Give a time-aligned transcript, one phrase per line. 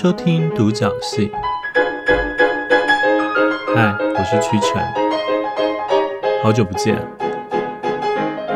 [0.00, 1.28] 收听独角戏。
[3.74, 4.80] 嗨，我是屈臣，
[6.40, 7.04] 好久不见。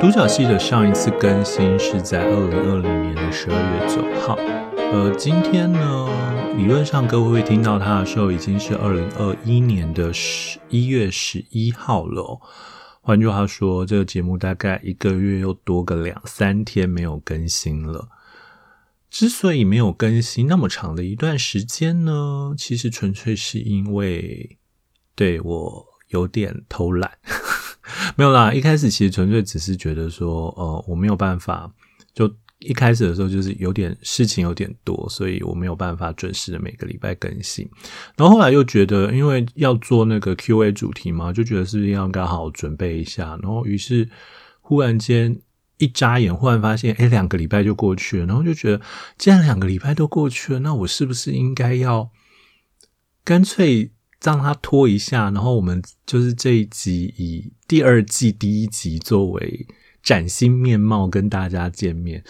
[0.00, 4.39] 独角戏的上一次更新是在二零二零年的十二月九号，
[4.93, 6.09] 呃，今天呢，
[6.57, 12.39] 理论上各位会听到它的时候，已经是二零二一年的十一月十一号了。
[13.00, 18.07] 换句话说，这个节目大概一个月又多个两三天没有更新了。
[19.12, 24.58] 之所以没有更新那么长的一段时间呢，其实纯粹是因为
[25.14, 27.12] 对我有点偷懒，
[28.16, 28.54] 没有啦。
[28.54, 31.71] 一开始其实纯粹只是觉得说，呃，我没有办法。
[32.14, 32.27] 就
[32.61, 37.69] 一开始的时候就是有点事情有点多，所以我没有办法准时的每个礼拜更新。
[38.16, 43.38] 然后后来又觉得，因为要做那个 Q&A 主题嘛，就觉得是不是要刚好准备一下。
[43.42, 44.08] 然后于是
[44.62, 45.38] 忽然间。
[45.83, 48.80] 一眨眼，忽然发现，哎，两个礼拜就过去了，然后就觉得，
[49.19, 52.08] 既然两个礼拜都过去了，那我是不是应该要
[53.25, 53.91] 干脆
[54.22, 55.25] 让它拖一下？
[55.33, 59.66] 然后我们就是这一集以第二季第一集作为
[60.05, 62.22] 崭新面貌跟大家见面。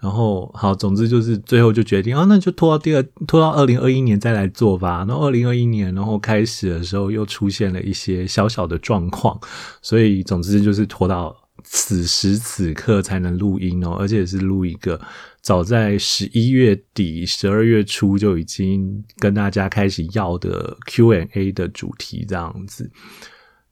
[0.00, 5.04] 然后好，总之就是最后就决定，哦，那就拖到第二，拖到二零二一年再来做吧。
[5.06, 9.40] 然后二零二一年，然后开始的时候又出现了一些小小的状况，
[9.80, 11.45] 所以总之就是拖到。
[11.64, 15.00] 此时此刻才能录音哦，而且是录一个
[15.40, 22.90] 早在十一月底、十二月初就已经跟大家开始要的 Q&A 的主题，这样子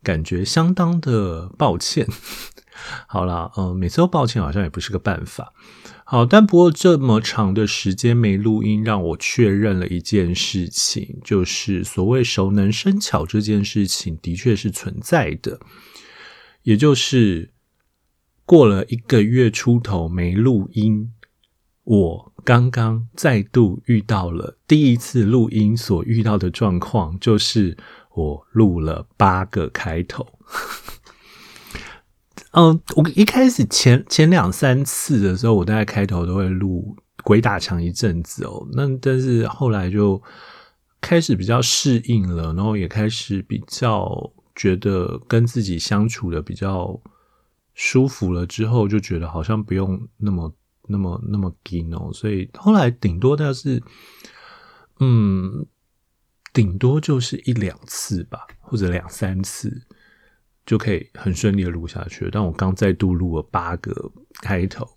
[0.02, 2.06] 感觉相当的抱歉。
[3.06, 5.52] 好啦，嗯，每次都抱歉好像也不是个办法。
[6.04, 15.60] 好，但不过这么长的时间没录音，让我确认了一件事情，就是所谓熟能生巧这件事情的确是存在的，
[16.64, 17.53] 也就是。
[18.46, 21.10] 过了一个月出头没录音，
[21.84, 27.74] 我刚刚再度遇到了第一次录音所遇到的状况，就是
[28.14, 30.26] 我录了八个开头。
[32.52, 38.68] 嗯， 我一开始前前两三次的时候，我大概开头都会录鬼打墙一阵子哦。
[38.74, 40.22] 那但是后来就
[41.00, 47.00] 开始比较适应了，然后也开始比较觉得跟自己相处的比较。
[47.74, 50.54] 舒服了之后，就觉得好像不用那么、
[50.88, 53.82] 那么、那么紧哦，所以后来顶多的是，
[55.00, 55.66] 嗯，
[56.52, 59.86] 顶多就是一两次吧，或者两三次
[60.64, 62.28] 就可以很顺利的录下去。
[62.30, 63.92] 但我刚再度录了八个
[64.40, 64.88] 开头，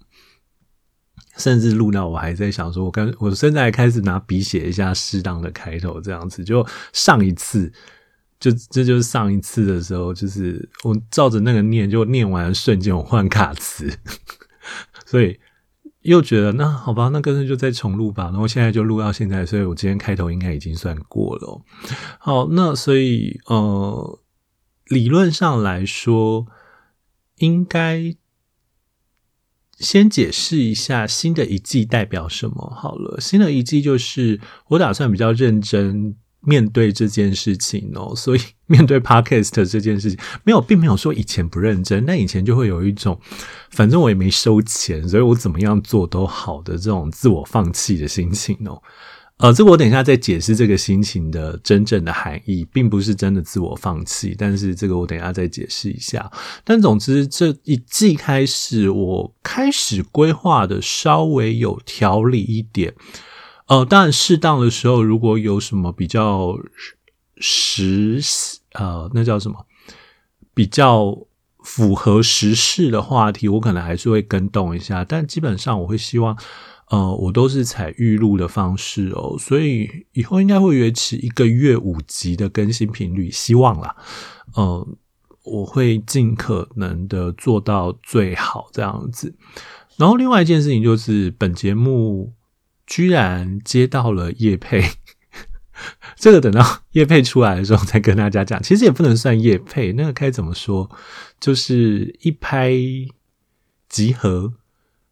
[1.36, 7.74] 甚至录到我还在想说，我刚我现在开始拿笔写一下适当的开头，这样子就上一次。
[8.40, 13.92] 就这就是上一次的时候，就是我照着那个念，就念完瞬间我换卡词，
[15.08, 15.40] 所以
[16.02, 18.26] 又觉得那好吧，那干脆就再重录吧。
[18.26, 21.62] 然后现在就录到现在，所以我今天开头应该已经算过了。
[22.20, 24.20] 好，那所以呃，
[24.86, 26.46] 理论上来说，
[27.38, 28.16] 应该
[29.80, 33.20] 先解释一下新的一季代表什么好了。
[33.20, 36.16] 新的一季就是我打算比较认真。
[36.42, 43.20] 面对这件事情哦， 所以面对 Podcast 这件事情，没有，并没有说以前不认真，但以前就会有一种，
[43.72, 48.82] 反正我也没收钱，所以我怎么样做都好的这种自我放弃的心情哦。
[49.38, 56.32] 呃，这个我等一下再解释这个心情的真正的含义，并不是真的自我放弃，但是这个我等一下再解释一下。
[56.64, 62.96] 但总之这一季开始，我开始规划的稍微有条理一点。
[63.68, 66.58] 呃，当然，适当的时候，如果有什么比较
[67.36, 68.22] 时
[68.74, 69.66] 呃，那叫什么
[70.54, 71.28] 比较
[71.64, 75.04] 符合时事的话题，我可能还是会更动一下。
[75.04, 76.38] 但基本上，我会希望，
[76.90, 83.94] 呃，我都是采预录的方式哦，所以以后应该会维持一个月五集的更新频率，希望啦。
[84.56, 84.88] 呃，
[85.44, 89.36] 我会尽可能的做到最好这样子。
[89.98, 92.32] 然后，另外一件事情就是本节目。
[92.88, 94.82] 居然接到了业配，
[96.16, 98.64] 这个等到业配出来的时候再跟大家讲。
[98.64, 100.90] 其实也不能算业配，那个该怎么说？
[101.40, 102.74] 就是一拍
[103.90, 104.54] 即合，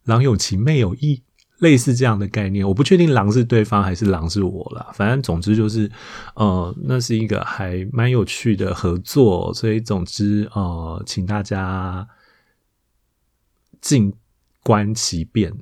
[0.06, 1.22] 郎有情妹有意，
[1.60, 2.68] 类似这样的概念。
[2.68, 5.92] 我不确定郎是对方还是郎是我啦，反正总之就是，
[6.36, 9.54] 呃，那是一个还蛮有趣的合作。
[9.54, 12.08] 所以总之，呃，请大家
[13.82, 14.14] 静
[14.64, 15.54] 观其变。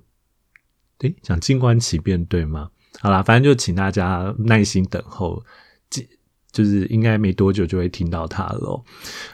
[1.03, 2.69] 诶，想静观其变对吗？
[2.99, 5.43] 好啦，反正就请大家耐心等候，
[6.51, 8.83] 就是应该没多久就会听到它了。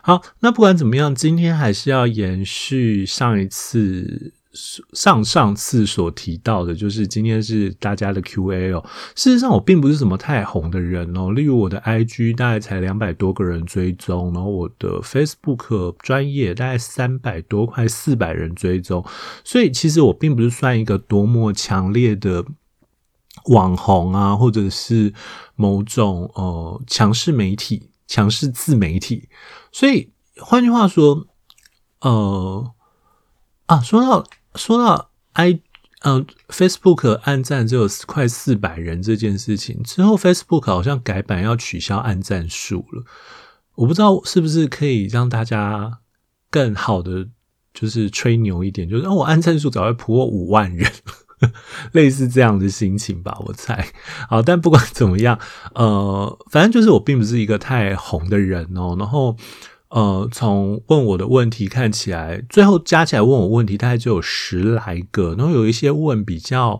[0.01, 8.83] 好，那不管怎么样，今天还是要延续上一次上上次所提到的，就是今天是大家的 Q&A 哦。
[9.15, 11.31] 事实上，我并不是什么太红的人哦。
[11.31, 19.05] 例如，我的 IG 大概才两百多个人追踪，然后我的 Facebook 专业大概三百多，快四百人追踪。
[19.43, 22.43] 所以，其实我并不是算一个多么强烈的
[23.45, 25.13] 网红啊，或者是
[25.55, 29.29] 某种呃强势媒体、强势自媒体。
[29.71, 31.27] 所以，换句话说，
[32.01, 32.73] 呃
[33.67, 34.25] 啊，说到。
[34.55, 35.59] 说到 i
[36.01, 43.03] 呃 Facebook 按赞只有快四百人这件事情之后，Facebook 好像改版要取消按赞数了。
[43.75, 45.99] 我不知道是不是可以让大家
[46.49, 47.27] 更好的
[47.73, 50.91] 就是吹牛一点，就是我按赞数早会破五万人，
[51.91, 53.85] 类似这样的心情吧，我猜。
[54.29, 55.37] 好，但不管怎么样，
[55.75, 59.35] 呃，反正就是我并不是一个太红的人哦，然后。
[59.89, 66.79] 呃，从问我的问题看起来，最后加起来问我问题大概就有十来个，然后有一些问比较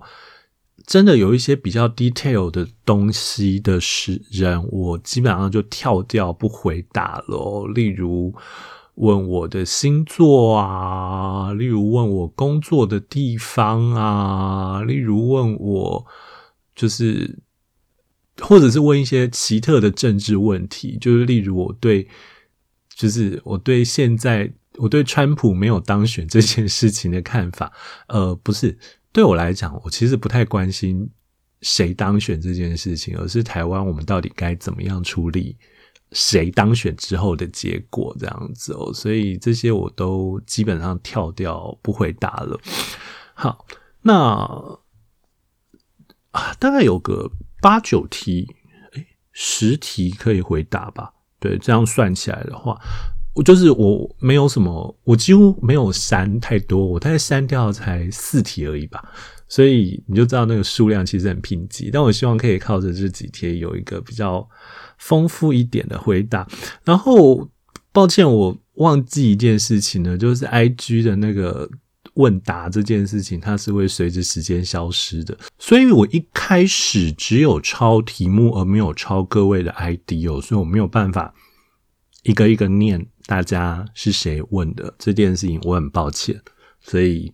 [0.86, 7.68] 真的有一些比较 detail 的东西的时人，我基本上就跳掉不回答了。
[7.74, 8.32] 例如
[8.94, 16.06] 问我的星座啊，例如问我工作的地方啊，例如问我
[16.76, 17.40] 就是
[18.40, 22.08] 或者是问一些奇特的政治问题，就是例如我对。
[23.00, 27.72] 就是我对现在我对川普没有当选这件事情的看法，
[28.10, 28.78] 呃，不是
[29.14, 31.10] 对我来讲，我其实不太关心
[31.62, 35.58] 谁当选这件事情，而是台湾我们到底该怎么样处理
[36.12, 42.60] 谁当选之后的结果这样子哦，所以这些我都基本上跳掉不回答了。
[43.34, 43.66] 好，
[44.02, 44.78] 那，
[46.60, 47.32] 大概有个
[47.62, 48.46] 八九题，
[48.92, 51.14] 诶，十题可以回答吧。
[51.40, 52.78] 对，这样算起来的话，
[53.34, 59.04] 我就是我没有什么，我几乎没有删太多，我大概删掉才四题而已吧，
[59.48, 61.90] 所以你就知道那个数量其实很贫瘠。
[61.92, 64.48] 但我希望可以靠着这几天有一个比较
[64.98, 66.48] 丰富一点的回答。
[66.84, 67.50] 然后，
[67.92, 71.70] 抱歉，我忘记一件事情呢，就是 IG 的那个。
[72.16, 81.34] 问答这件事情，它是会随着时间消失的，所以我一开始只有抄题目，而没有抄各位的 ID 哦，所以我没有办法
[82.24, 86.42] 一个一个念大家是谁问的这件事情，我很抱歉。
[86.82, 87.32] 所以，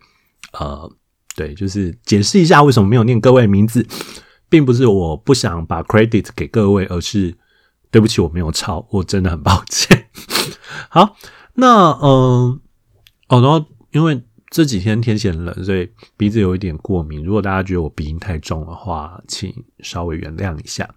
[0.54, 0.92] 呃，
[1.36, 3.86] 对，就是解释一下为什么没有念各位名字，
[4.50, 7.36] 并不是我不想把 credit 给各位，而是
[7.90, 10.10] 对不起，我没有抄，我真的很抱歉。
[10.90, 11.16] 好，
[11.54, 12.60] 那嗯、
[13.30, 14.24] 哦，然后因为。
[14.56, 17.22] 这几天天气很冷，所以鼻子有一点过敏。
[17.22, 20.90] 如果大家觉得我鼻音太重的话，请稍微原谅一下。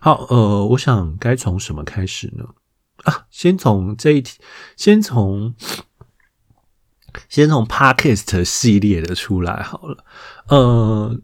[0.00, 2.44] 好，呃，我想该从什么开始呢？
[3.04, 4.40] 啊，先从这一题，
[4.76, 5.54] 先从
[7.28, 10.04] 先从 Podcast 系列的出来好了。
[10.48, 11.20] 呃，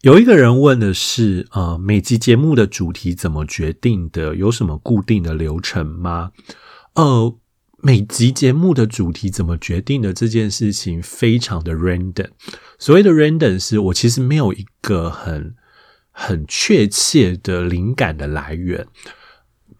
[0.00, 4.34] 有一个人问的是，呃，每集节目的主题怎么决定的？
[4.34, 6.32] 有什么固定的流程吗？
[6.94, 7.38] 呃。
[7.84, 12.28] 每集节目的主题怎么决定的这件事情非常的 random。
[12.78, 15.56] 所谓的 random 是我其实没有一个很
[16.12, 18.86] 很确切的灵感的来源，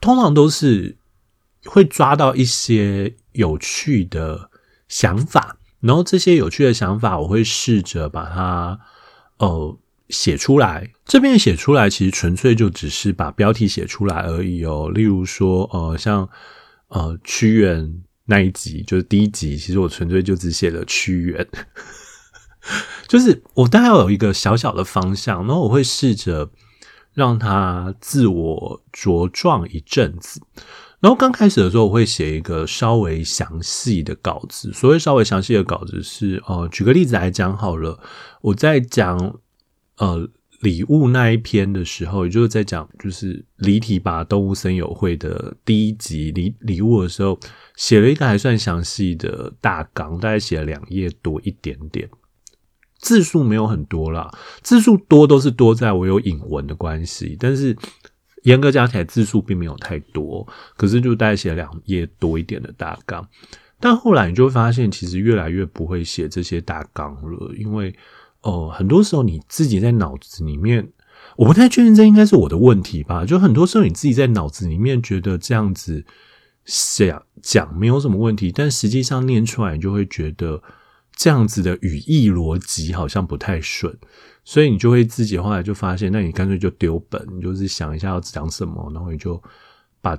[0.01, 0.97] 通常都是
[1.65, 4.51] 会抓到一些有趣的
[4.89, 8.81] 想法，然后这些有趣的想法我会试着把它
[9.39, 9.79] 呃
[10.09, 10.91] 写出来。
[11.05, 14.91] 这边写出来其实纯粹就只是把标题写出来而已哦。
[14.93, 16.29] 例如说呃像。
[16.93, 21.49] 呃，屈原那一集就是第一集，其实我纯粹就只写了屈原，
[23.09, 26.51] 就是我大概有一个小小的方向，然后我会试着
[27.15, 30.43] 让他自我茁壮一阵子。
[31.01, 34.71] 然后刚开始的时候，我会写一个稍微详细的稿子。
[34.73, 37.99] 所谓稍微详细的稿子是，呃，举个例子来讲好了，
[38.43, 39.41] 我在讲
[39.97, 40.29] 呃。
[40.63, 47.37] 礼物那一篇的时候，也就是在讲就是离题吧，动物森友会的第一集礼礼物的时候，
[47.75, 52.09] 写了一个还算详细的大纲，大概写了两页多一点点，
[53.01, 57.77] 字数没有很多啦，字数多都是多在我有引文的关系，但是
[58.45, 63.29] 严格加起来字数并没有太多，可是就大概写了两页多一点的大纲，
[63.81, 67.93] 但后来你就会发现，其实越来越不会写这些大纲了，因为。
[68.43, 70.93] 哦，很多时候你自己在脑子里面，
[71.37, 73.25] 我不太确定这应该是我的问题吧？
[73.25, 76.05] 就很多时候你自己在脑子里面觉得这样子
[76.65, 80.61] 想讲没有什么问题，但实际上念出来你就会觉得
[81.15, 83.97] 这样子的语义逻辑好像不太顺，
[84.45, 89.41] 所以你就会自己后来就发现，那你干脆就丢本，你就是想一下要讲什么，然后你就
[90.01, 90.19] 把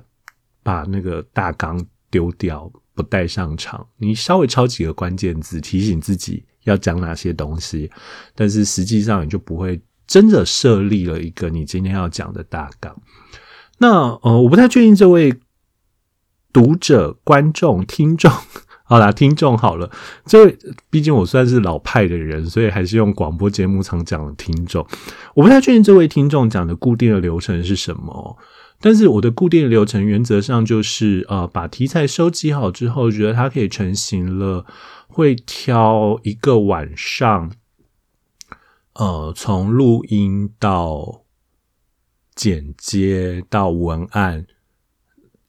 [0.62, 6.44] 把那个大纲丢掉，不带上场，你稍微抄几个关键字，提醒自己。
[6.64, 7.90] 要讲哪些东西，
[8.34, 12.94] 但是实际上你就不会真的设立了一个你今天要讲的大纲。
[13.78, 15.34] 那呃，我不太确定这位
[16.52, 18.30] 读者、观众、听众。
[18.86, 19.90] 好啦，听众好了，
[20.26, 20.54] 这
[20.90, 24.86] 毕竟我算是老派的人，所以还是用广播节目常讲的听众。
[25.34, 28.36] 我不太确定这位听众讲的固定的流程是什么，
[28.82, 34.66] 但是我的固定的流程原则上就是，呃，把题材收集好之后，觉得它可以成型了，
[35.14, 37.52] 会挑一个晚上，
[38.94, 41.22] 呃，从录音到
[42.34, 44.46] 剪接到文案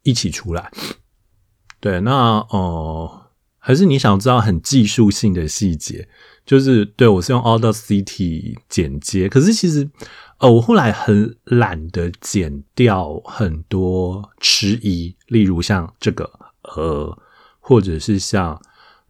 [0.04, 0.72] 一起出来。
[1.80, 3.22] 对，那呃。
[3.68, 6.08] 还是你想知道很技术性的细节？
[6.46, 9.90] 就是对，我是用 Audacity 剪接，可是其实
[10.38, 16.32] 呃，我后来很懒得剪掉很多迟疑，例如像这个
[16.76, 17.18] 呃，
[17.60, 18.62] 或者是像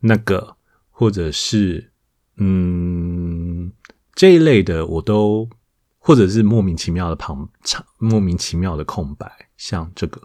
[0.08, 0.56] 那个，
[0.90, 1.92] 或者是
[2.38, 3.72] 嗯
[4.14, 5.50] 这一类的，我都
[5.98, 10.22] 或者是莫名其妙的旁长，莫名其妙的空白，像这个。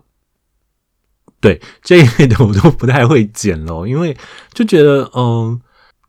[1.40, 4.14] 对这一类的我都不太会剪咯， 因为
[4.52, 5.58] 就觉得嗯，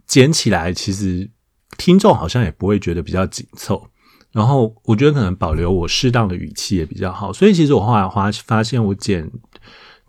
[0.05, 1.31] 剪起来其实
[1.77, 3.87] 听众好像也不会觉得比较紧凑，
[4.33, 9.31] 然后我觉得可能保留我适当的语气也比较好，所以其实我后来发发现我剪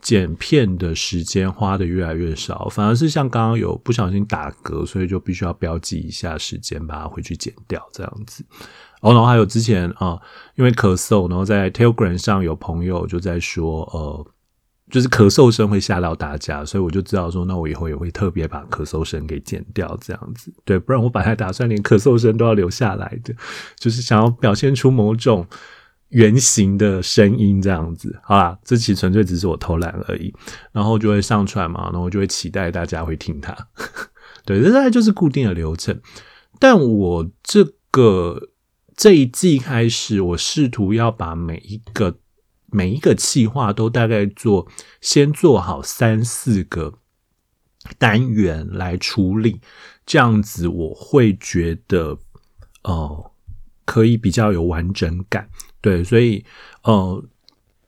[0.02, 8.44] 剪片的时间花的越来越少，反而是像刚刚有不小心打嗝，所以就必须要标记一下时间，把它回去剪掉这样子。
[9.00, 10.21] 哦，然后还有之前啊、
[10.56, 14.26] 因为咳嗽，然后在 Telegram 上有朋友就在说呃。
[14.90, 23.35] 就是咳嗽声会吓到大家，所以我就知道说，那我以后也会特别把咳嗽声给剪掉，这样子，对，不然我本来打算连咳嗽声都要留下来的，
[23.78, 25.47] 就是想要表现出某种
[26.12, 28.19] 圆形的声音这样子。
[28.23, 30.33] 好啦，这期纯粹只是我偷懒而已，
[30.73, 33.54] 然后就会上传嘛，然后就会期待大家会听它。
[34.47, 36.00] 对，这大概就是固定的流程。
[36.59, 38.50] 但我这个
[38.97, 42.19] 这一季开始，我试图要把每一个。
[42.75, 44.66] 每一个企划都大概做，
[45.02, 46.95] 先做好三四个
[47.99, 49.61] 单元来处理，
[50.07, 52.16] 这样子我会觉得，
[52.85, 53.31] 呃，
[53.85, 55.50] 可以比较有完整感。
[55.82, 56.42] 对，所以
[56.84, 57.22] 呃，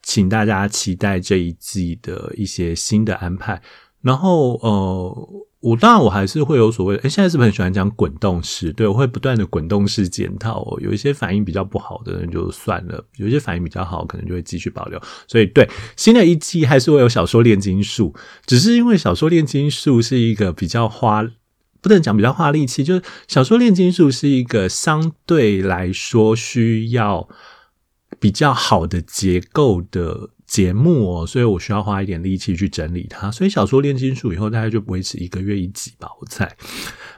[0.03, 3.63] 请大家期待这一季的一些新的安排。
[4.03, 5.45] 然后呃。
[5.65, 8.71] 我当然我还是会有所谓，诶，现在是不是很喜欢讲滚动式？
[8.75, 10.79] 对，我会不断的滚动式检讨哦。
[10.79, 15.01] 有一些反应比较不好的人就算了，有一些反应比较好，可能就会继续保留。
[15.27, 21.27] 所以，对新的一季还是会有小说炼金术，只是因为小说炼金术是一个比较花，
[21.81, 27.27] 不能讲比较花力气，就是小说炼金术是一个相对来说需要
[28.19, 30.31] 比较好的结构的。
[30.47, 33.31] 节目哦，所以我需要花一点力气去整理它。
[33.31, 36.55] 所以小说炼金术以后大概就维持一个月一集吧，我猜。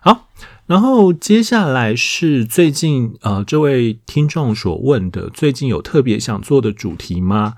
[0.00, 0.28] 好，
[0.66, 7.54] 然后接下来是最近呃这位听众所问的，最近有特别想做的主题吗？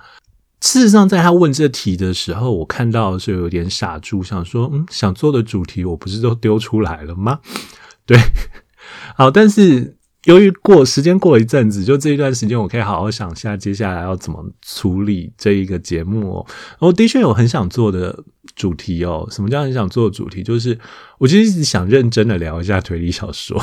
[0.63, 7.41] 事实上，在他问这题的时候，我看到的时候有点傻住，想说，嗯，想做的主题我不是都丢出来了吗？
[8.07, 8.19] 对，
[9.15, 9.98] 好，但是。
[10.29, 16.47] 由于过时间过了一阵子，就这一段时间，我可以好好想一下接下来要怎么处理这一个节目哦。
[16.81, 18.23] 我的确有很想做的
[18.55, 19.27] 主题哦。
[19.31, 20.43] 什么叫很想做的主题？
[20.43, 20.79] 就是
[21.17, 23.59] 我其实一直想认真的聊一下推理小说，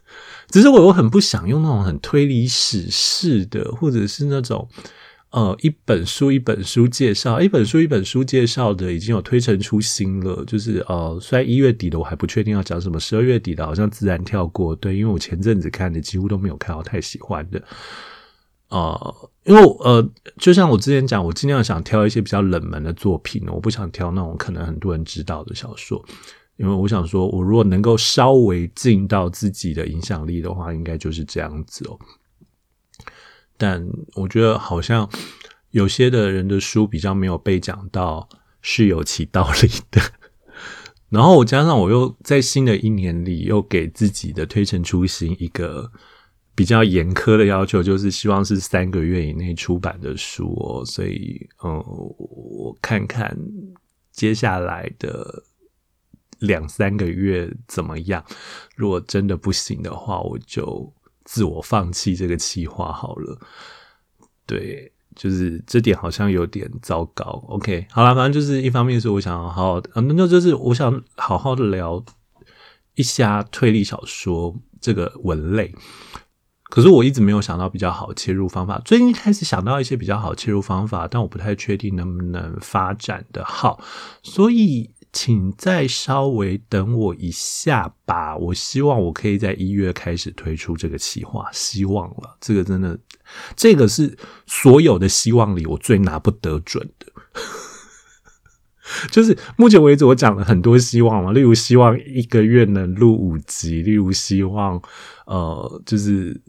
[0.50, 4.68] 只是我又很不想用那种很推理史事的，或者是那种。
[5.30, 10.44] 呃，一本书一本书介绍，一本书一本书介绍的已经有推陈出新了。
[10.44, 14.74] 就是呃，虽然一月底的我还不确定要讲什么，十二月底的好像自然跳过。
[14.74, 17.62] 对，因为我前阵子看的几乎都没有看到太喜欢的。
[18.70, 26.04] 呃，因为呃，就像我之前讲，我尽量想挑一些比较冷门的作品，我不想挑那种可能很多人知道的小说，
[26.56, 31.96] 因为我想说，我如果能够稍微尽到自己的影响力的话，应该就是这样子哦。
[33.60, 35.06] 但我觉得好像
[35.72, 38.26] 有些的人的书比较没有被讲到
[38.62, 40.00] 是有其道理的，
[41.10, 45.92] 然后我加上我又在新的一年里又给自己的推陈出新一个
[46.54, 51.76] 比较严苛的要求，就是希望是三个月以内出版的书哦，所以嗯，
[52.16, 53.36] 我看看
[54.10, 55.44] 接下来的
[56.38, 58.24] 两三个月怎么样，
[58.74, 60.90] 如果真的不行的话，我就。
[61.30, 63.38] 自我放弃这个计划好了，
[64.46, 67.24] 对，就是这点好像有点糟糕。
[67.46, 72.04] OK，好了，反正就是一方面是我想好好的，那就是我想好好的聊
[72.96, 75.72] 一下推理小说这个文类。
[76.64, 83.80] 可是我一直没有想到比较好切入方法，最近开始想到一些比较好切入方法，但我不太确定能不能发展得好。
[84.24, 88.36] 所以请再稍微等我一下吧。
[88.36, 92.36] 我希望我可以在一月开始推出这个企划，希望了。
[92.40, 92.98] 这个真的，
[93.56, 97.06] 这个是所有的希望里我最拿不得准的。
[99.10, 104.82] 就是目前为止，我讲了很多希望嘛，例如希望一个月能录五集，例如希望
[105.26, 106.40] 呃，就是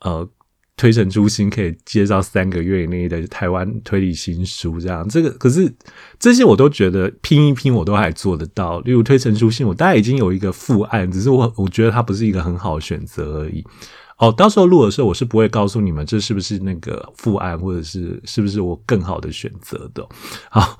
[0.00, 0.28] 呃。
[0.80, 5.70] 推陈出新，可以介绍三个月以内的台湾推理新书，这样这个可是
[6.18, 8.80] 这些我都觉得拼一拼我都还做得到。
[8.80, 13.62] 例如推陈出新，我大概已经有一个副案，只是我我觉得它不是一个很好的选择而已。
[14.16, 20.08] 哦，到时候录的时候，我是不会告诉你们这是不是那个副案，或者是是不是我更好的选择的。
[20.48, 20.78] 好，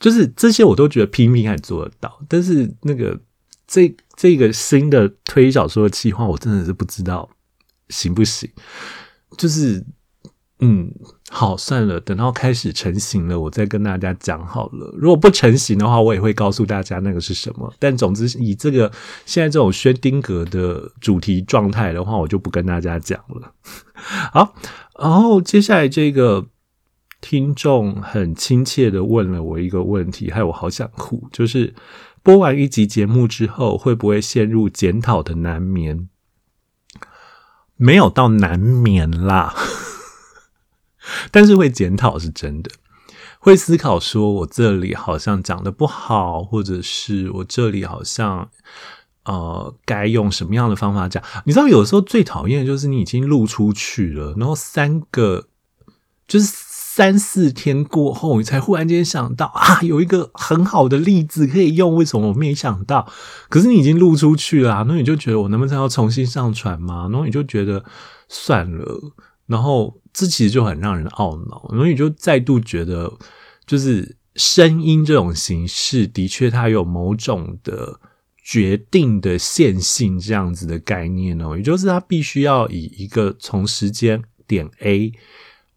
[0.00, 3.20] 就是这些我都觉得拼一拼还做得到，但是那个
[3.66, 7.28] 这这个新的推理小说的计划，我真的是不知道
[7.90, 8.50] 行不行。
[9.36, 9.84] 就是，
[10.60, 10.92] 嗯，
[11.28, 14.94] 好，算了，等到开始成型了，我再跟大家讲好了。
[14.96, 17.72] 如果不成型的话，我也会告诉大家那个是什么。
[17.78, 18.90] 但总之，以这个
[19.26, 23.52] 现在这种薛丁格的主题状态的话，我就不跟大家讲了。
[24.32, 24.54] 好，
[25.00, 26.46] 然后接下来这个
[27.20, 31.74] 听众很亲切的问了我一个问题，害我好想哭，就是
[32.22, 36.08] 播完一集节目之后，会不会陷入检讨的难眠？
[37.82, 39.52] 没有到难免啦，
[41.32, 42.70] 但是会检讨是真的，
[43.40, 48.48] 会思考说我这里好像讲的不好，或者是我这里好像
[49.24, 51.20] 呃该用什么样的方法讲。
[51.44, 55.48] 你知道，有时候最讨厌的就是你已经录出去了，然后三个
[56.28, 56.71] 就是。
[56.94, 63.10] 三四天过后，你才忽然间想到啊，有一个很好的例子可以用，为什么我没想到？
[63.48, 67.08] 可是你已经录出去了啊，那你就觉得我能不能要重新上传吗？
[67.10, 67.82] 然后你就觉得
[68.28, 69.14] 算了，
[69.46, 73.10] 然后这其实就很让人懊恼，然后你就再度觉得，
[73.64, 77.98] 就是声音这种形式的确它有某种的
[78.44, 85.10] 决定的线性这样子的概念哦，也就是它必须要以一个从时间点 A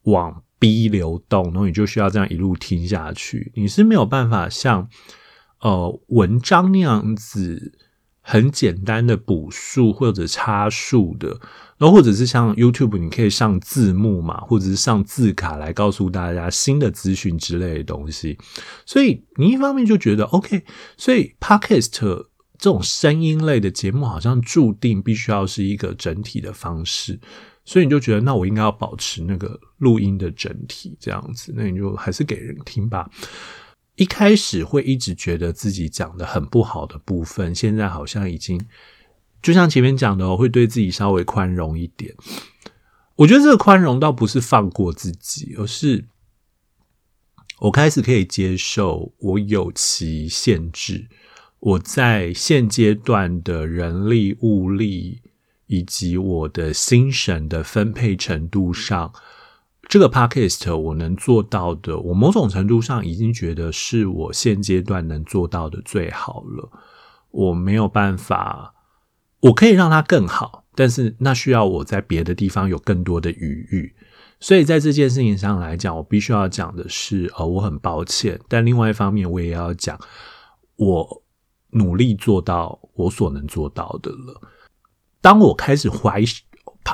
[0.04, 3.52] 往 B 流动，然后你就需要这样一路听下去。
[3.56, 4.90] 你是没有办法像
[5.62, 7.74] 呃文章那样子
[8.22, 11.40] 很简单的补数或者插数的，
[11.78, 18.38] 然后或者是像 YouTube 你可以上字幕嘛，或者是上字卡来告诉大家新的资讯之类的东西。
[18.86, 20.64] 所以你一方面就觉得 OK，
[20.98, 21.90] 所以 Podcast
[22.58, 27.20] 这种声音类的节目好像注定必须要是一个整体的方式。
[27.66, 33.10] 所以你就觉得，那我应该要保持那个录音的整体这样子，那你就还是给人听吧。
[33.96, 38.64] 一开始会一直觉得自己讲的很不好的部分，现在好像已经
[39.42, 42.14] 就像前面讲的，我会对自己稍微宽容一点。
[43.16, 46.06] 我觉得这个宽容倒不是放过自己，而是
[47.62, 51.08] 我开始可以接受我有其限制，
[51.60, 55.22] 我在现阶段的人力物力。
[55.68, 59.14] 以及我的心神的分配程度上，
[59.88, 66.70] 这个 podcast 我能做到的，我某种程度上已经觉得是我现阶段能做到的最好了。
[67.32, 68.74] 我没有办法，
[69.42, 73.94] 我可以让它更好，但是那需要我在别的地方有更多的余裕。
[74.40, 78.40] 所以在这件事情上来讲，我必须要讲的是，呃，我很抱歉。
[78.48, 80.00] 但另外一方面，我也要讲，
[80.76, 81.24] 我
[81.72, 84.42] 努力做到我所能做到的了。
[85.26, 86.24] 当我开始怀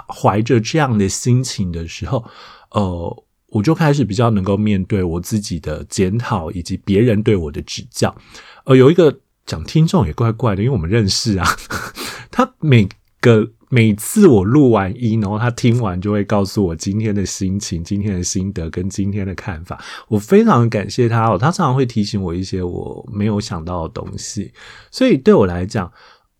[0.07, 2.23] 怀着这样的心情的时候，
[2.69, 8.15] 呃，我就开始比较能够面对我自己的检讨以及别人对我的指教。
[8.63, 11.45] 呃，有一个讲听众也怪怪的，因为我们认识啊。
[12.31, 12.87] 他每
[13.19, 19.77] 个每次我录完音，然后他听完就会告诉我今天的心情、今天的心得跟今天的看法。
[20.07, 24.53] 我非常感谢他哦，他常常会提醒我一些我没有想到的东西，
[24.89, 25.91] 所以对我来讲。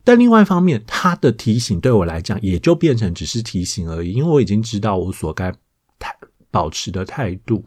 [0.04, 5.52] 但另外一方面，他的提醒对我来讲也就变成只是提醒而已，因为我已经知道我所该
[5.98, 6.12] 态
[6.50, 7.64] 保持的态度，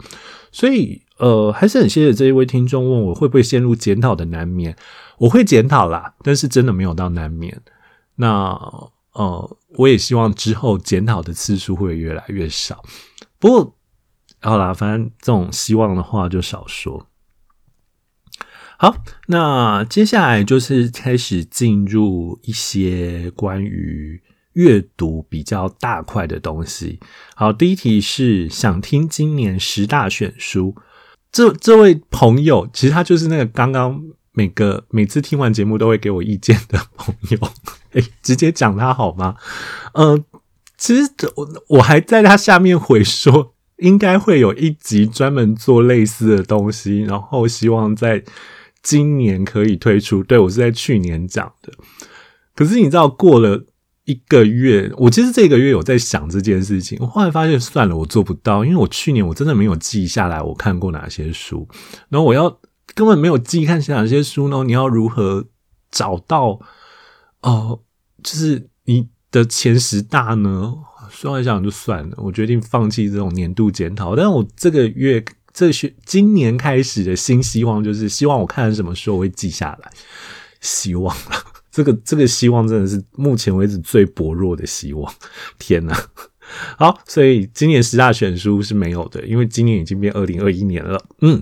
[0.52, 4.76] 所以呃，还是很谢谢这一位听众问我会不会陷入检讨的难眠，
[5.18, 7.62] 我会检讨啦，但是真的没有到难眠。
[8.16, 8.58] 那
[9.14, 12.84] 呃，我也希望之后检讨的次数会越来越少。
[13.40, 13.76] 不过
[14.42, 17.08] 好啦，反正这种希望的话就少说。
[18.78, 27.00] 好，那接下来就是开始进入一些关于阅读比较大块的东西。
[27.36, 30.76] 好，第一题是想听今年十大选书。
[31.32, 34.02] 这这位朋友其实他就是那个刚刚
[34.34, 37.38] 每个每次听完节目都会给我意见的朋友。
[37.94, 39.36] 诶，直接讲他好吗？
[39.94, 40.24] 嗯、呃，
[40.78, 48.22] 其实我我还在他下面回说，应该会有一集专门做类似的东西，然后希望在。
[48.86, 50.22] 今年可以推出。
[50.24, 51.74] 对，我是在去年讲的。
[52.56, 53.66] 可是你知道，过了
[54.04, 56.96] 一个月，我其实这个月有在想这件事情。
[57.02, 61.68] 我后来发现，算了，我做不到，因为我去年我真的没有记下来我看过哪些书，
[62.10, 62.60] 然后我要
[62.94, 64.64] 根本没有记看下哪些书呢？
[64.64, 65.48] 你要如何
[65.90, 66.60] 找到？
[67.42, 67.82] 哦、
[68.24, 70.76] 就是你的前十大呢？
[71.10, 74.16] 说来想就算了，我决定放弃这种年度检讨。
[74.16, 75.26] 但是我这个月。
[75.56, 79.90] 这学今年开始的新希望就是希望我看了什么书我会记下来，
[80.60, 81.32] 希望了。
[81.72, 85.14] 这个这个希望真的是目前为止最薄弱的希望。
[85.58, 85.98] 天哪！
[86.78, 91.02] 好，所以今年十大选书是没有的，因为今年已经变二零二一年了。
[91.22, 91.42] 嗯，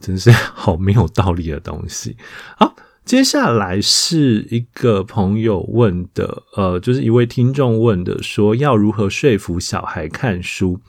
[0.00, 2.16] 真是好没有道理的东西。
[2.56, 10.80] 好，接下来是一个朋友问的，呃，就是一位听众问的，说要如何说服小孩看书。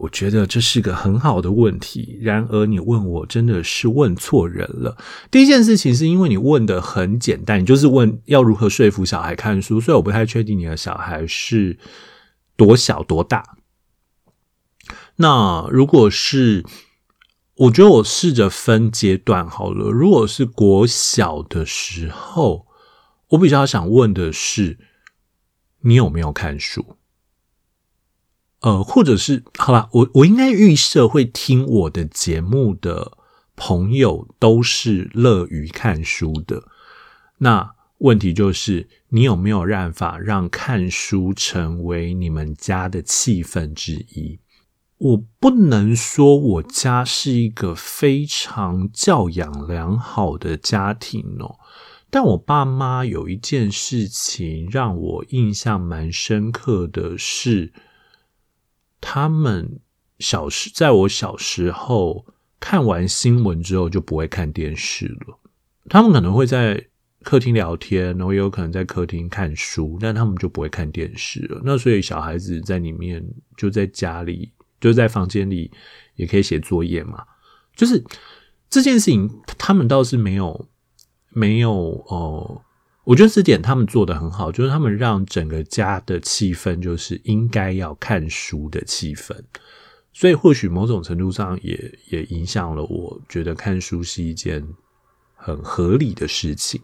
[0.00, 4.96] 我觉得这是个很好的问题，然而你问我真的是问错人了。
[5.30, 11.78] 第一件事情是因为你问的很简单，你就是问要如何说服小孩看书，所以我不太确定你的小孩是
[12.56, 13.56] 多小多大。
[15.16, 16.64] 那如果是，
[17.56, 19.90] 我觉得我试着分阶段好了。
[19.90, 22.66] 如果是国小的时候，
[23.30, 24.78] 我比较想问的是，
[25.80, 26.97] 你有没有看书？
[28.60, 33.16] 呃，或者是好啦，我我应该预设会听我的节目的
[33.54, 36.64] 朋友都是乐于看书的。
[37.38, 44.40] 那问题就是，你有没有办法让看书成为你们家的气氛之一？
[44.98, 51.54] 我不能说我家是一个非常教养良好的家庭哦，
[52.10, 57.72] 但我爸妈有一件事情让我印象蛮深刻的是。
[59.00, 59.80] 他们
[60.18, 62.26] 小时，在我小时候
[62.58, 65.38] 看完新闻之后就不会看电视了。
[65.88, 66.86] 他们可能会在
[67.22, 71.60] 客厅聊天，然后也有可能在客厅看书，但他们就不会看电视了。
[71.64, 73.24] 那所以小孩子在里面
[73.56, 75.70] 就在家里，就在房间里
[76.16, 77.24] 也可以写作业嘛。
[77.74, 78.02] 就是
[78.68, 80.68] 这件事情，他们倒是没有
[81.30, 81.72] 没有
[82.08, 82.62] 哦。
[83.08, 89.34] 我觉得这点他们做得很好，就是他们让整个家的气氛就是应该要看书的气氛，
[90.12, 94.62] 所以或许某种程度上也也影响了我觉得看书是一件
[95.34, 96.78] 很合理的事情。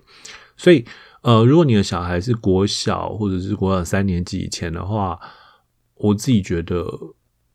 [0.57, 0.83] 所以，
[1.21, 5.21] 呃，如果你的小孩是国小或者是国小三年级以前的话，
[5.97, 6.87] 我自己觉得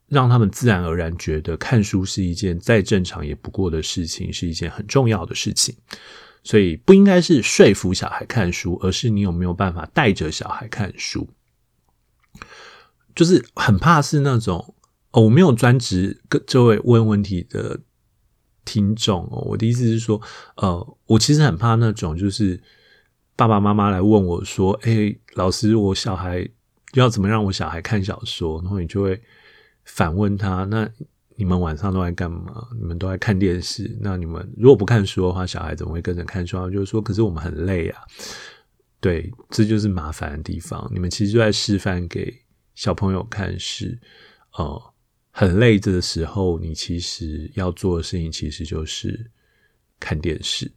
[0.08, 5.76] 让他们自然而然觉得看书是一件再正常也不过的事情，是一件很重要的事情。
[6.50, 11.30] 所以不应该是说服小孩看书，而是你有没有办法带着小孩看书。
[13.14, 14.74] 就是很怕是那种
[15.12, 17.80] 哦，我没有专职跟这位问问题的
[18.66, 19.44] 听众哦。
[19.46, 20.20] 我的意思是说，
[20.56, 22.60] 呃，我其实很怕那种，就是
[23.36, 26.50] 爸爸妈妈来问我说：“哎，老师，我小孩
[26.94, 29.22] 要怎么让我小孩看小说？”然后你就会
[29.86, 30.90] 反问他：“那？”
[31.40, 32.68] 你们晚上都在干嘛？
[32.78, 33.98] 你们都在看电视。
[34.02, 36.70] 那你们如果不看书的话，小孩怎么会跟着看书？
[36.70, 38.02] 就是说，可是我们很累啊。
[39.00, 40.86] 对，这就是麻烦的地方。
[40.94, 42.38] 你们其实就在示范给
[42.76, 44.00] 小朋友看是，是
[44.58, 44.94] 呃
[45.32, 49.32] 很累的时候，你其实要做的事情其实就是
[49.98, 50.70] 看电视。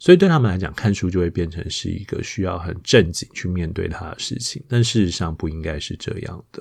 [0.00, 4.60] 所以对他们来讲，看书就会变成是一个需要很正经去面对他的事情。
[4.68, 6.60] 但事实上不应该是这样的。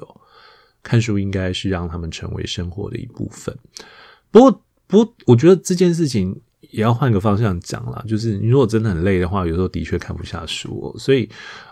[0.81, 3.57] 看书应该是让他们成为生活的一部分。
[4.31, 6.39] 不过，不过，我觉得这件事情
[6.71, 8.03] 也要换个方向讲啦。
[8.07, 10.99] 就是你如果真的很累的话，有时候的确看不下书喔。
[10.99, 11.29] 所以，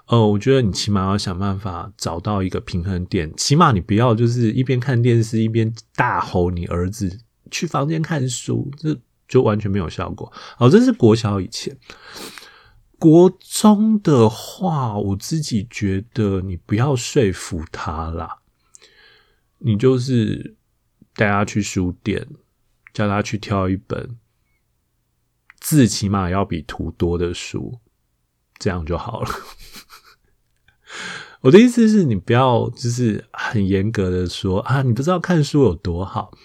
[0.07, 3.31] 呃，我觉得你起码要想办法找到一个平衡点。
[3.35, 7.19] 起码你不要就是一边看电视一边大吼你儿子
[7.51, 10.31] 去房间看书，这就完全没有效果。
[10.57, 11.77] 哦，这是国小以前。
[12.99, 18.36] 国中的话，我自己觉得你不要说服他啦。
[19.59, 20.55] 你就是
[21.15, 22.27] 带他去书店，
[22.93, 24.17] 叫他去挑一本
[25.59, 27.79] 字起码要比图多的书，
[28.59, 29.29] 这样就好了。
[31.41, 36.35] 我的意思是你不要就是很严格的说啊，你不知道看书有多好。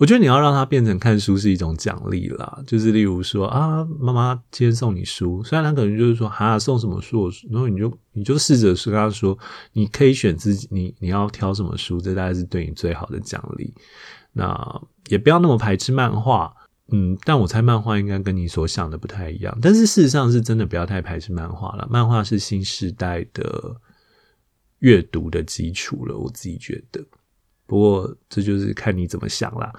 [0.00, 9.38] 我觉得你要让他变成看书是一种奖励啦，就是例如说啊，妈妈今天送你书，虽然他可能就是说哈送什么书，然后你就你就试着跟他说，
[9.74, 13.74] 你可以选自己，你你要挑什么书，这大概是对你最好的奖励。
[14.32, 16.50] 那也不要那么排斥漫画，
[16.92, 23.76] 嗯，但我猜漫画应该跟你所想的不太一样，但是事实上是真的不要太排斥漫画了，漫画是新时代的
[24.78, 27.04] 阅读的基础了，我自己觉得。
[27.70, 29.72] 不过这就是看你怎么想啦。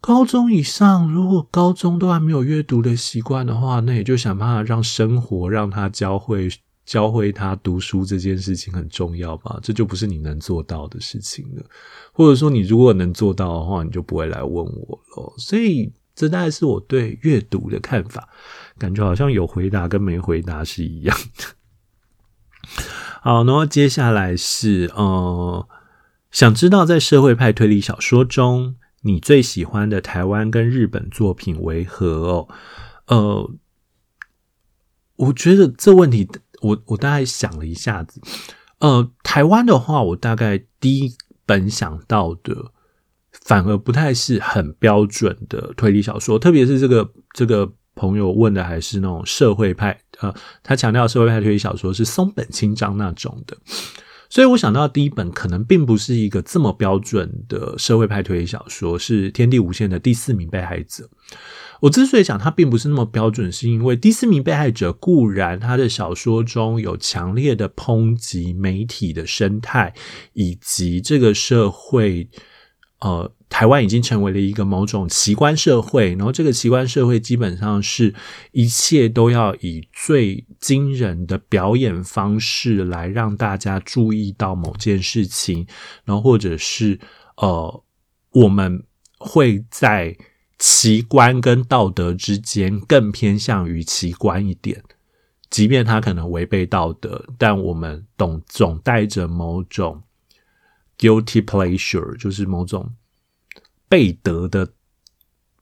[0.00, 6.50] 高中以上，如果高中都还没有阅读的习惯的话，那也就想办法让生活让他教会
[6.84, 9.60] 教会他读书这件事情很重要吧。
[9.62, 11.64] 这就不是你能做到的事情了。
[12.12, 15.32] 或者说，你如果能做到的话，你就不会来问我了。
[15.38, 18.28] 所以，这大概是我对阅读的看法。
[18.78, 21.44] 感觉好像有回答跟没回答是一样的。
[23.22, 25.68] 好，然后接下来是呃，
[26.36, 32.06] 想知道在社会派推理小说中，你最喜欢的台湾跟日本作品为何？
[32.06, 32.48] 哦，
[33.06, 33.50] 呃，
[35.16, 36.28] 我觉得这问题，
[36.60, 38.20] 我我大概想了一下子，
[38.80, 42.70] 呃，台湾的话，我大概第一本想到的，
[43.32, 53.56] 反而不太是很标准的推理小说，特别是这个这个朋友问的还是那种社会派，呃，他强调社会派推理小说是松本清张那种的。
[54.28, 61.08] 所以我想到第一本可能并不是一个这么标准的社会派推理小说，是天地无限的第四名被害者。
[61.80, 69.94] 我之所以讲它并不是那么标准，是因为第四名被害者固然他的小说中有强烈的抨击媒体的生态，
[70.32, 72.28] 以及这个社会，
[73.00, 73.32] 呃。
[73.48, 78.12] 台湾已经成为了一个某种奇观社会，然后这个奇观社会基本上是
[78.50, 85.66] 一切都要以最惊人的表演方式来让大家注意到某件事情，
[86.04, 86.98] 然后或者是
[87.36, 87.84] 呃，
[88.32, 88.84] 我们
[89.18, 90.16] 会在
[90.58, 94.82] 奇观跟道德之间更偏向于奇观一点，
[95.48, 100.02] 即便它可能违背道德，但我们懂总带着某种
[100.98, 102.92] guilty pleasure，就是某种。
[103.88, 104.68] 被得的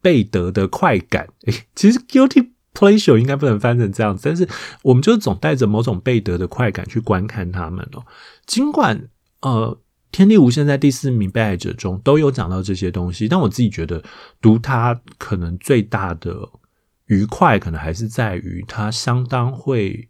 [0.00, 4.48] 被得的快感，诶，其实 guilty pleasure 应该不能翻成这样子，但是
[4.82, 8.04] 我们就总带着某种被得的快感去观看他们哦。
[8.46, 9.08] 尽管
[9.40, 14.02] 呃，天地无限在第四名被害者中都有讲到这些东西，但我自己觉得
[14.40, 16.48] 读它可能最大的
[17.06, 20.08] 愉快，可能还是在于它相当会。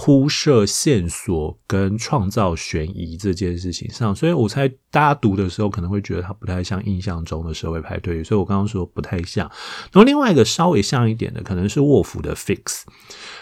[0.00, 9.50] 铺设线索跟创造悬疑这件事情上，所以我猜大家读的时候可能会觉得它不太像印象中的社会派对，所以我刚刚说不太像。
[9.92, 12.84] 然后另外一个稍微像一点的，可能是沃夫的 Fix。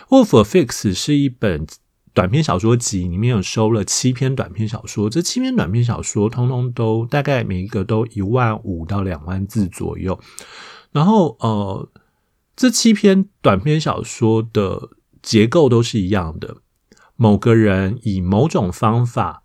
[0.09, 1.67] 沃夫的 Fix 是一本
[2.15, 10.19] 短篇小说集，里面有收了七篇短篇小说，这七篇短篇小说通通都大概每一个都一万五到两万字左右。
[10.91, 11.89] 然后呃，
[12.57, 14.89] 这七篇短篇小说的。
[15.27, 16.59] 结构都是一样的，
[17.17, 19.43] 某个人以某种方法，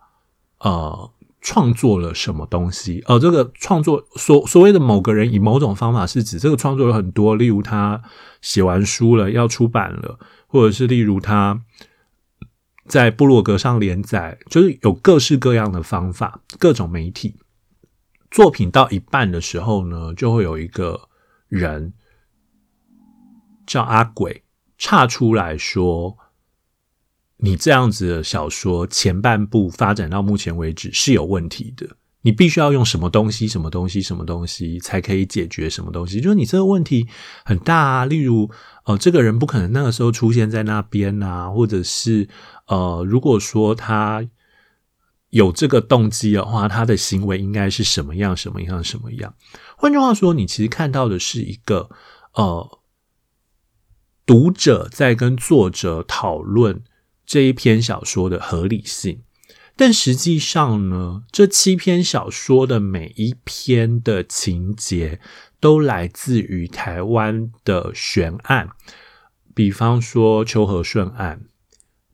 [0.60, 3.04] 呃，创作了什么东西。
[3.08, 8.00] 呃，这个创作所所谓的某个人以某种方法，是指这个创作有很多，例如他
[8.42, 11.64] 写完书了要出版了，或者是例如他
[12.86, 17.38] 在部落格上连载，就是有各式各样的方法，各种媒体。
[18.30, 21.10] 作品到一半的时候呢，就会有一个
[21.48, 21.94] 人
[23.66, 24.41] 叫阿鬼。
[24.82, 26.18] 岔出来说，
[27.38, 31.88] 你这样子的小说前半部发展到目前为止是有问题的。
[32.24, 36.20] 你必须要用什么东西、什么东西、什么东西才可以解决什么东西？
[36.20, 37.08] 就是你这个问题
[37.46, 38.06] 很大啊。
[38.06, 38.50] 例如，
[38.86, 42.28] 呃，这个人不可能那个时候出现在那边啊，或者是
[42.66, 44.28] 呃，如果说他
[45.30, 49.36] 有这个动机的话，他的行为应该是什么样、什么样、什么样？
[49.78, 51.88] 换句话说，你其实看到的是一个
[52.34, 52.81] 呃。
[54.26, 56.84] 读者在跟作者讨论
[57.26, 59.22] 这一篇小说的合理性，
[59.76, 65.20] 但实际上呢，这七篇小说的每一篇的情节
[65.60, 68.70] 都来自于台湾的悬案，
[69.54, 71.42] 比方说秋和顺案，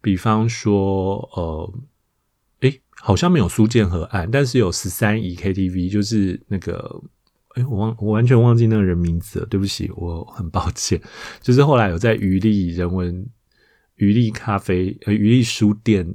[0.02, 1.74] 比方说呃，
[2.62, 7.04] 诶，好像没有苏建和案，但是有十三姨 KTV，就是那个。
[7.58, 11.02] 哎，我忘，我完全忘记那个人名字了，对不起，我很抱歉。
[11.42, 13.28] 就是后来有在余力人文、
[13.96, 16.08] 余力咖啡、呃余力书店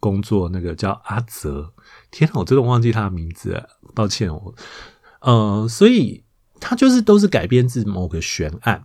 [0.00, 1.74] 工作那个叫阿泽，
[2.10, 3.62] 天哪，我真的忘记他的名字，
[3.94, 4.54] 抱歉我。
[5.20, 6.24] 呃，所以
[6.58, 8.82] 他就是都是改编自某个悬案，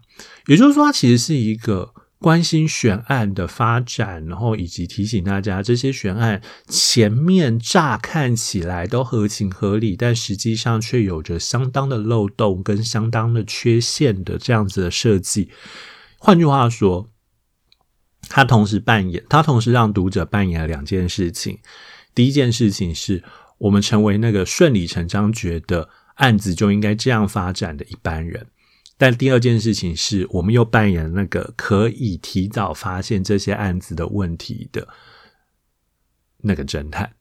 [0.47, 1.93] 也就是说，他其实是一个。
[2.21, 15.49] 关心悬案的发展，然后以及提醒大家，这些悬案前面乍看起来都合情合理，但实际上却有着相当的漏洞跟相当的缺陷的这样子的设计。
[16.19, 17.09] 换句话说，
[18.29, 21.57] 他同时扮演，他同时让读者扮演了两件事情。
[22.13, 23.23] 第一件事情是
[23.57, 28.45] 我们成为那个顺理成章觉得案子就应该这样发展的一般人。
[29.01, 34.87] 但第二件事情是，我们又扮演那个可以提早发现这些案子的问题的
[36.37, 37.11] 那个侦探。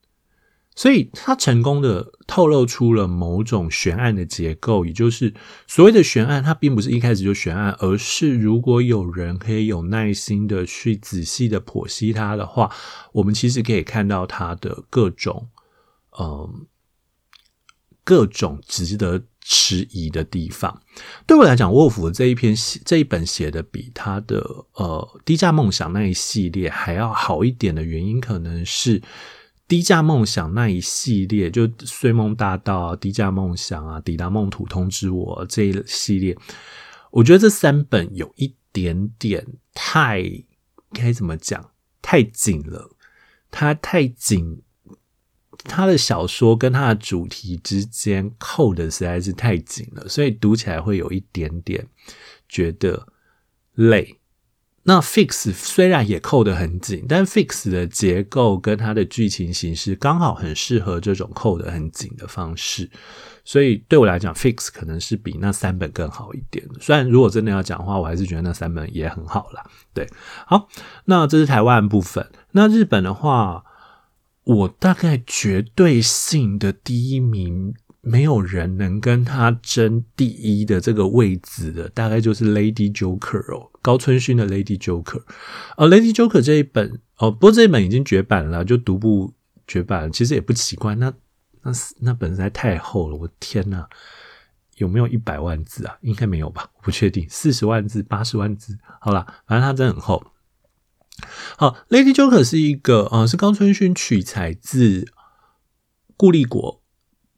[0.76, 5.32] 所以他成功的透露出了某种悬案的结构，也就是
[5.66, 12.70] 所谓的悬案，它并不是一开始就悬案，而是如果有人可以有耐心的去仔细的剖析它的话，
[13.12, 15.48] 我们其实可以看到它的各种，
[16.18, 16.66] 嗯，
[18.10, 20.82] 各种值得迟疑的地方。
[21.28, 24.44] 对我来讲，沃夫这一篇写这一本写的比他的
[24.74, 29.00] 呃低价梦想那一系列还要好一点的原因，可能是。
[29.68, 36.36] 低价梦想那一系列，就《睡梦大道》，《低价梦想》啊，《抵达梦土通知我》这一系列，
[37.12, 40.24] 我觉得这三本有一点点太
[40.92, 41.70] 该怎么讲？
[42.02, 42.90] 太紧了，
[43.48, 44.60] 它太紧，
[45.64, 51.86] 他的小说跟他的主题之间扣的实在是太紧了，所以读起来会有一点点
[52.48, 53.06] 觉得
[53.74, 54.16] 累。
[54.82, 62.90] 那 Fix 虽然也扣得很紧，但 Fix 的结构跟它的剧情形式刚好很适合这种扣得很紧的方式，
[63.44, 66.66] 所以对我来讲，Fix 可能是比那三本更好一点。
[66.80, 69.62] 虽然如果真的要讲的话，我还是觉得那三本也很好啦。
[69.92, 70.08] 对，
[70.46, 70.66] 好，
[71.04, 72.26] 那这是台湾部分。
[72.52, 73.62] 那日本的话，
[74.44, 77.74] 我大概绝对性的第一名。
[78.02, 85.22] 没有人能跟他争第一的这个位置的，大概就是 Lady Joker 哦，高春勋的 Lady Joker。
[85.76, 89.34] 呃，Lady Joker 这一本哦，不过这一本已经绝版了，就独步
[89.66, 90.10] 绝版。
[90.10, 91.12] 其实也不奇怪，那
[91.60, 93.84] 那那本实在太厚了，我天呐，
[94.78, 95.98] 有没有一百万字啊？
[96.00, 96.70] 应该没有吧？
[96.76, 100.24] 我不确定，四十万字、八十万字，好啦，反正它真的很厚。
[101.56, 105.06] 好，Lady Joker 是一个呃，是高春勋取材自
[106.16, 106.80] 顾立国。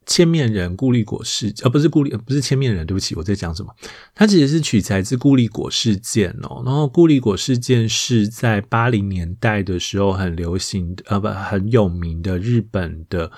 [0.05, 3.73] 千面人顾立国事，呃，不是顾立，不是千面人，对不起，我在讲什么？
[4.17, 6.61] 他其实是取材自顾立国事件哦。
[6.67, 13.31] 然后顾立国事件是在八零年代的时候很流行的，呃，不，很有名的日本的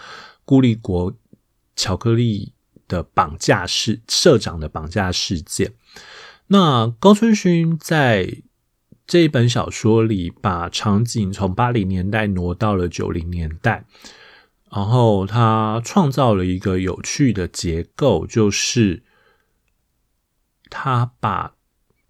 [0.46, 1.12] 顾立国
[1.76, 2.54] 巧克力
[2.88, 5.74] 的绑架事，社长的绑架事件。
[6.46, 8.42] 那高春勋在
[9.06, 13.84] 这一本小说里，把场景从八零年代挪到了九零年代。
[14.70, 19.04] 然后他创造了一个有趣的结构，就是
[20.68, 21.54] 他把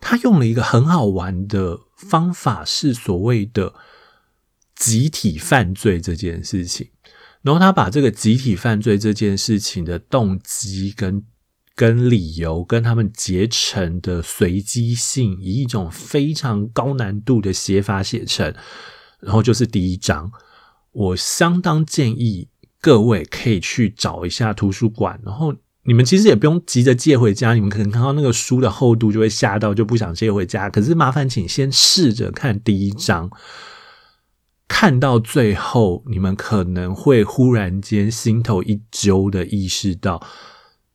[0.01, 3.75] 他用了一个很好玩的方法，是所谓的
[4.75, 6.91] 集体犯罪这件事情。
[7.43, 11.23] 然后他把这个集体犯罪这件事情的动机跟
[11.77, 18.55] 跟理由，跟他们结成的随机性，以一种非常高难度的写法写成。
[19.21, 20.31] 然后就是第一章，
[20.93, 22.49] 我相当建议。
[22.81, 30.69] 各位可以去找一下图书馆，然后你们其实也不用急着借回家，你们可能看到那个书的厚度就会吓到，就不想借回家。
[30.69, 33.31] 可是麻烦请先试着看第一章，
[34.69, 40.23] 看到最后，你们可能会忽然间心头一揪的意识到，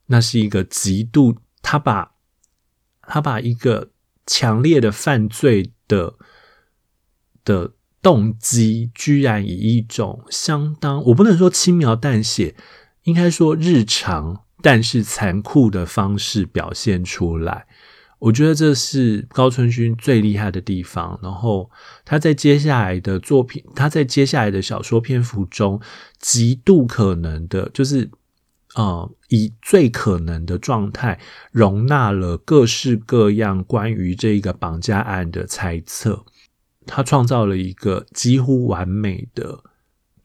[0.10, 2.12] 那是一个极度，他把
[3.02, 3.90] 他把一个
[4.28, 6.16] 强烈的犯罪的
[7.44, 7.74] 的。
[8.02, 12.56] 动机居然以一种相当，我不能说轻描淡写，
[13.04, 17.68] 应该说日常但是残酷的方式表现出来。
[18.20, 21.20] 我觉得这是高春勋最厉害的地方。
[21.22, 21.70] 然后
[22.06, 25.82] 他在接下来的作品，他在接下来的小说篇幅中，
[26.20, 28.10] 极度可能的，就是
[28.76, 31.20] 呃，以最可能的状态
[31.52, 36.24] 容纳了各式各样关于这个绑架案的猜测。
[36.86, 39.64] 他创造了一个几乎完美的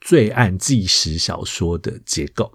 [0.01, 2.53] 罪案纪实小说的结构，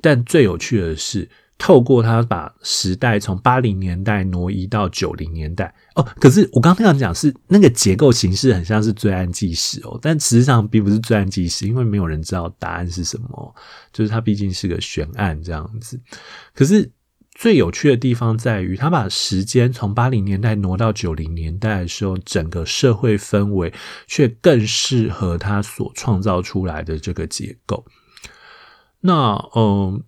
[0.00, 1.28] 但最有趣的是，
[1.58, 6.06] 透过他把时代从八零年代挪移到九零年代哦。
[6.20, 13.54] 可是我刚刚那样讲是那个结构形式很像是罪案纪实哦，但实际上并不是罪案纪实，因为没有人知道答案是什么，
[13.92, 16.00] 就是它毕竟是个悬案这样子。
[16.54, 16.90] 可是。
[17.36, 23.74] 最有趣的地方在于，他把时间从八零年代挪到九零年代的时候，整个社会氛围
[24.06, 27.84] 却更适合他所创造出来的这个结构。
[29.00, 30.00] 那嗯，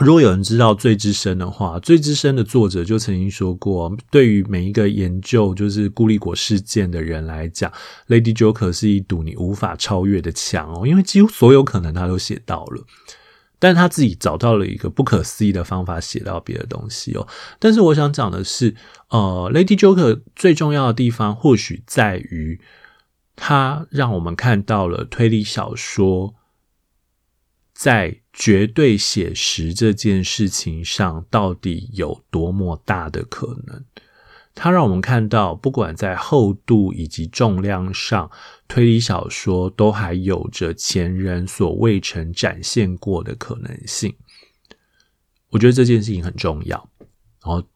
[0.00, 7.70] 如果有人知道《罪之深》的话，《罪之深》的作者就曾经说过，对于每一个研究就是孤立果事件的人来讲，
[8.08, 12.84] 《Lady Joker》是一堵你无法超越的墙哦，因为几乎所有可能他都写到了。
[13.58, 17.26] 但他自己找到了一个不可思议的方法，写到别的东西哦。
[17.58, 18.74] 但是我想讲的是，
[19.08, 22.60] 呃，Lady Joker 最重要的地方或许在于，
[23.34, 26.34] 它让我们看到了推理小说
[27.72, 33.82] 在绝对写实这件事情上到底有多么大的可能。
[34.54, 38.30] 它让我们看到，不管在厚度以及重量上，
[38.68, 44.14] 推理小说都还有着前人所未曾展现过的可能性。
[45.48, 46.90] 我觉得这件事情很重要，
[47.42, 47.66] 然后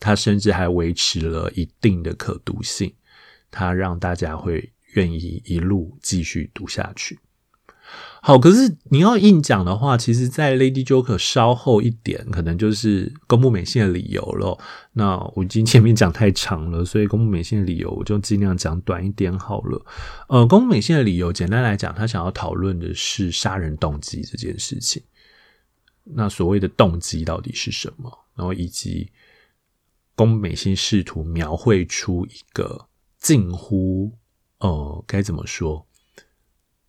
[0.00, 2.94] 它甚至还维持了一定的可读性，
[3.50, 7.18] 它让大家会愿意一路继续读下去。
[8.20, 14.58] 好，可是你要硬讲的话，其实，在 Lady Joker 稍后一点，可能就是宫部美幸的理由了。
[14.94, 19.84] 那我已经前面讲太长了，所以宫部美幸的理由我就尽量讲短一点好了。
[20.28, 25.02] 呃，宫部美幸的理由，简单来讲，他想要讨论的是杀人动机这件事情。
[26.04, 28.10] 那所谓的动机到底是什么？
[28.34, 29.10] 然后以及
[30.14, 32.86] 宫部美幸试图描绘出一个
[33.18, 34.10] 近乎，
[34.60, 35.86] 呃，该怎么说？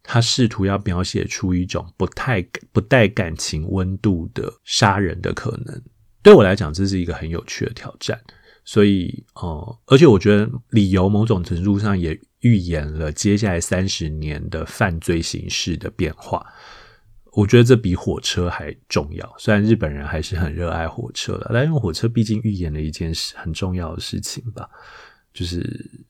[0.07, 2.41] 他试图要描写出一种不太
[2.71, 5.81] 不带感情温度的杀人的可能，
[6.21, 8.19] 对我来讲，这是一个很有趣的挑战。
[8.63, 16.45] 所以，呃，而且我觉得理由某种程度上也预言了接下来三十年的犯罪形式的变化。
[17.33, 19.35] 我觉得这比火车还重要。
[19.37, 24.69] 虽然日本人还是很热爱火车的，但因为火车毕竟预言了一件事很重要的事情吧，
[25.33, 26.07] 就是。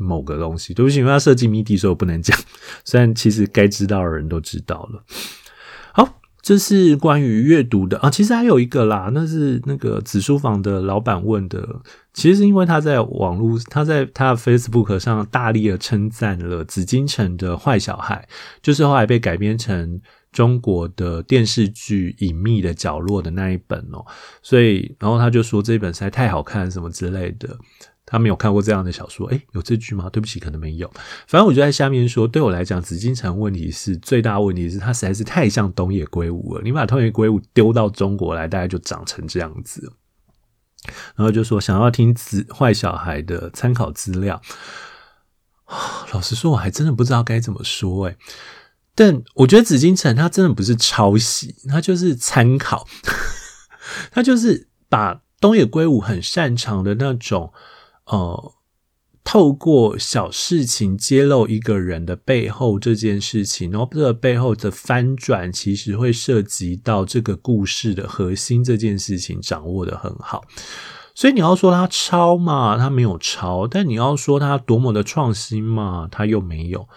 [0.00, 2.36] 某个东西，对不起，因为它设计谜底，所以我不能讲。
[2.84, 5.04] 虽然其实该知道的人都知道了。
[5.92, 8.10] 好，这是关于阅读的啊。
[8.10, 11.80] 其实还有一个啦，那是那个紫书房的老板问的。
[12.12, 18.26] 其实是因为他在网络，他在他 Facebook 上大力的称赞了紫禁城的《坏小孩》，
[18.60, 20.00] 就是后来被改编成
[20.32, 24.04] 中国的电视剧《隐秘的角落》的那一本哦。
[24.42, 27.56] 所以，然后他就说这一本实在太好看，什么之类的。
[28.10, 30.10] 他没有看过这样的小说，诶，有这句吗？
[30.10, 30.90] 对不起，可能没有。
[31.28, 36.62] 反正我就在下面说，对我来讲，紫禁城问题是最大问题是它实在是太像东野圭吾了。
[36.64, 39.92] 你把东野圭吾丢到中国来，大概就长成这样子。
[41.14, 44.42] 然后就说想要听子坏小孩的参考资料，
[46.12, 48.16] 老实说，我还真的不知道该怎么说诶。
[48.96, 52.88] 但我觉得紫禁城它真的不是抄袭，它就是参考，
[54.10, 57.52] 它就是把东野圭吾很擅长的那种。
[58.10, 58.52] 呃，
[59.22, 70.42] 透过小事情揭露一个人的背后这件事情，然后这个背后的翻转，其实会涉及到这个故事的核心这件事情掌握得很好。
[71.14, 76.88] 所以你要说他抄嘛，他没有抄；但你要说他多么的创新嘛，他又没有。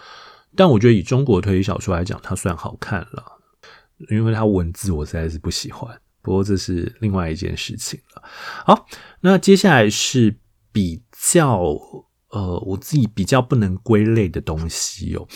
[0.56, 3.24] 但我觉得以中国推理小说来讲，它算好看了，
[4.10, 5.96] 因为它文字我实在是不喜欢。
[6.22, 8.22] 不过这是另外一件事情了。
[8.64, 8.86] 好，
[9.20, 10.34] 那接下来是。
[10.74, 11.62] 比较
[12.30, 15.28] 呃，我自己比较不能归类的东西哦。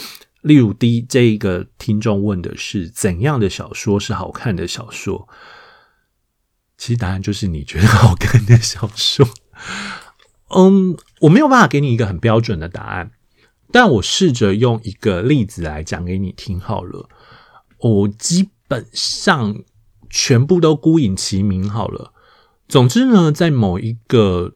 [0.43, 5.29] 例如，第一，这一个听众问的是怎样的小说是好看的小说？
[6.77, 9.25] 其实答案就是你觉得好看的小说。
[10.57, 13.13] 嗯，我没有办法给你一个很标准的答案，
[13.71, 17.09] 但我试着用一个例子来讲给你听好了。
[17.79, 19.63] 我基本上
[20.11, 22.13] 全部都孤影其名好了。
[22.67, 24.55] 总之呢，在某一个。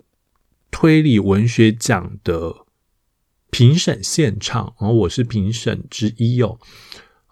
[0.72, 2.52] 推理文学奖的
[3.50, 6.58] 评审现场，然后我是评审之一哦。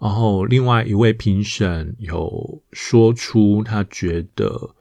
[0.00, 4.76] 然后另外一位评审有说出他觉得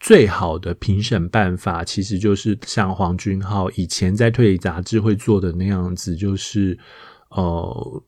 [0.00, 6.78] 最好的评审办法，其实就是像黄君浩以前在推理杂志会做的那样子，就是
[7.30, 8.02] 呃，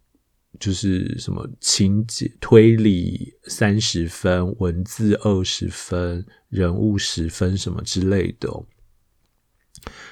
[0.59, 8.48] 就是什么情节推理三十分，文字二十分，人物十分什么之类的。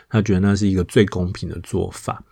[0.09, 2.25] 他觉得那是一个最公平的做法。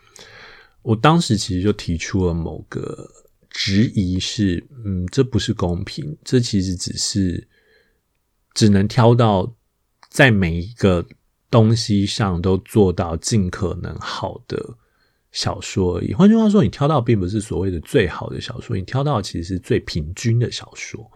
[0.83, 3.09] 我当时其实就提出了某个
[3.51, 7.49] 质疑是，嗯，这不是公平，这其实只是
[8.55, 9.55] 只能挑到
[10.09, 11.07] 在每一个
[11.51, 14.77] 东西上都做到尽可能好的
[15.31, 16.13] 小说而已。
[16.13, 21.11] 换句话说，你挑到并不是所谓的最好的小说，你挑到其实是最平均的小说。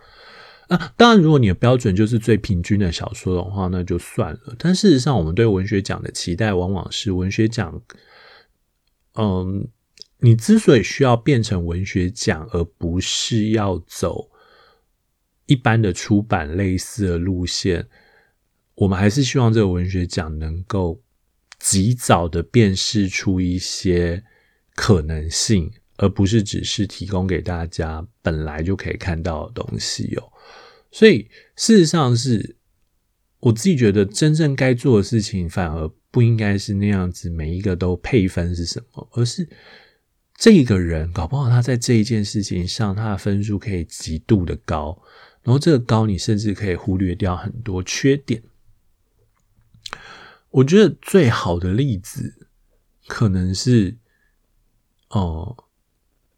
[0.69, 4.57] 啊，当然，如果你的标准就是最平均的小说的话，那就算了。
[4.59, 7.81] 但事实上，我们对文学奖的期待往往是文学奖，
[9.15, 9.69] 嗯，
[10.19, 14.29] 你之所以需要变成文学奖，而不是要走
[15.47, 17.87] 一般的出版类似的路线，
[18.75, 21.01] 我们还是希望这个文学奖能够
[21.61, 24.25] 及早的辨识出一些
[24.75, 30.33] 可能性，而不是只是提供给大家本来就可以看到的东西哦。
[30.97, 32.57] 所以，事实上是，
[33.41, 39.47] 我自己觉得真正该做的事情，反而不应该是那样子，每一个都配分是什么，而是
[40.39, 44.99] 这个人搞不好他在这一件事情上，他的分数可以极度的高，
[45.43, 48.43] 然后这个高，你甚至可以忽略掉很多缺点。
[50.49, 52.49] 我觉得最好的例子
[53.07, 53.99] 可能是，
[55.11, 55.55] 哦，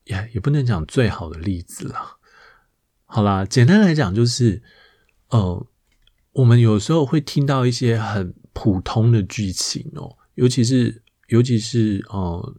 [0.06, 2.17] 也也不能讲最好的例子啦。
[3.10, 4.62] 好啦，简单来讲就是，
[5.30, 5.66] 呃，
[6.32, 12.54] 我们有时候会听到一些很普通的剧情哦，尤其是尤其是呃。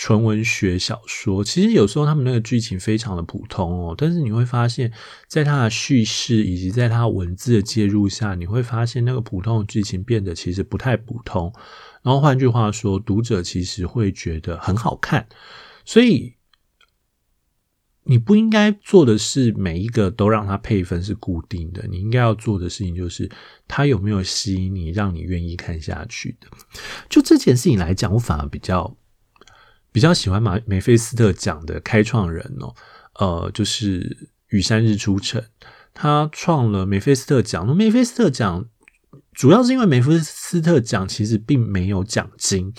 [0.00, 4.92] 纯文学小说其实有时候他们那个剧情非常的普通哦，但是你会发现，
[5.26, 11.52] 在它的叙事以及在它文字的介入下，你会发现那个普通的剧情变得其实不太普通。
[12.02, 15.26] 然后换句话说，读者其实会觉得很好看。
[15.84, 16.36] 所以
[18.08, 23.30] 你不应该做的是每一个都让它配分是固定的，你应该要做的事情就是
[23.68, 26.48] 它有没有吸引你，让你愿意看下去的。
[27.08, 28.96] 就这件事情来讲，我反而比较。
[29.90, 32.74] 比较喜欢马梅菲斯特奖的开创人哦，
[33.18, 35.42] 呃，就是羽山日出城，
[35.94, 37.74] 他创了梅菲斯特奖。
[37.74, 38.66] 梅菲斯特奖
[39.32, 42.72] 主要是因为梅菲斯特奖其实并没有奖金，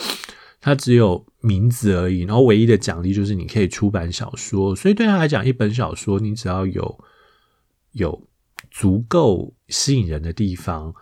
[0.61, 2.21] 它只有名字而已。
[2.21, 6.99] 然后唯一的奖励就是你可以出版小说，所以对他来讲，一本小说你只要有
[7.93, 8.27] 有
[8.71, 10.93] 足够吸引人的地方，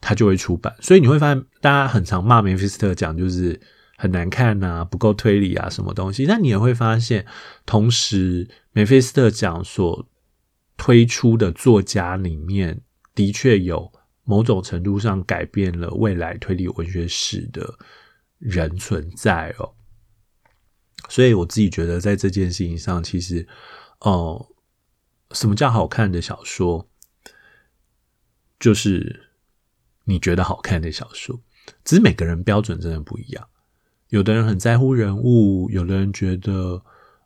[0.00, 0.74] 他就会出版。
[0.80, 3.60] 所以你会发现，大家很常骂梅菲斯特奖就是。
[3.98, 6.26] 很难看呐、啊，不够推理啊，什么东西？
[6.26, 7.24] 但你也会发现，
[7.64, 10.06] 同时梅菲斯特奖所
[10.76, 12.82] 推出的作家里面，
[13.14, 13.90] 的确有
[14.24, 17.66] 某种程度上改变了未来推理文学史的
[18.38, 19.74] 人存在哦。
[21.08, 23.46] 所以我自己觉得，在这件事情上，其实
[24.00, 24.48] 哦，
[25.30, 26.88] 什么叫好看的小说？
[28.58, 29.28] 就是
[30.04, 31.40] 你觉得好看的小说，
[31.84, 33.48] 只是每个人标准真的不一样。
[34.08, 36.82] 有的人很在乎人物，有的人觉得，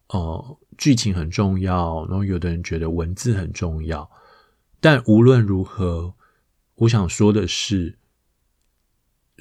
[0.08, 4.10] 呃，剧情很重要，然后有的人觉得文字很重要。
[4.80, 6.14] 但无论如何，
[6.74, 7.98] 我想说的是，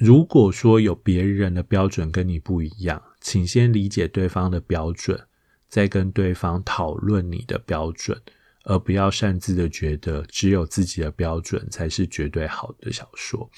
[0.00, 5.26] 如果说有别人的标准跟你不一样，请先理解对方的标准，
[5.68, 8.18] 再跟对方讨论你的标准，
[8.64, 13.50] 而不要擅自的觉得只有自己的标准才是绝对好的小说。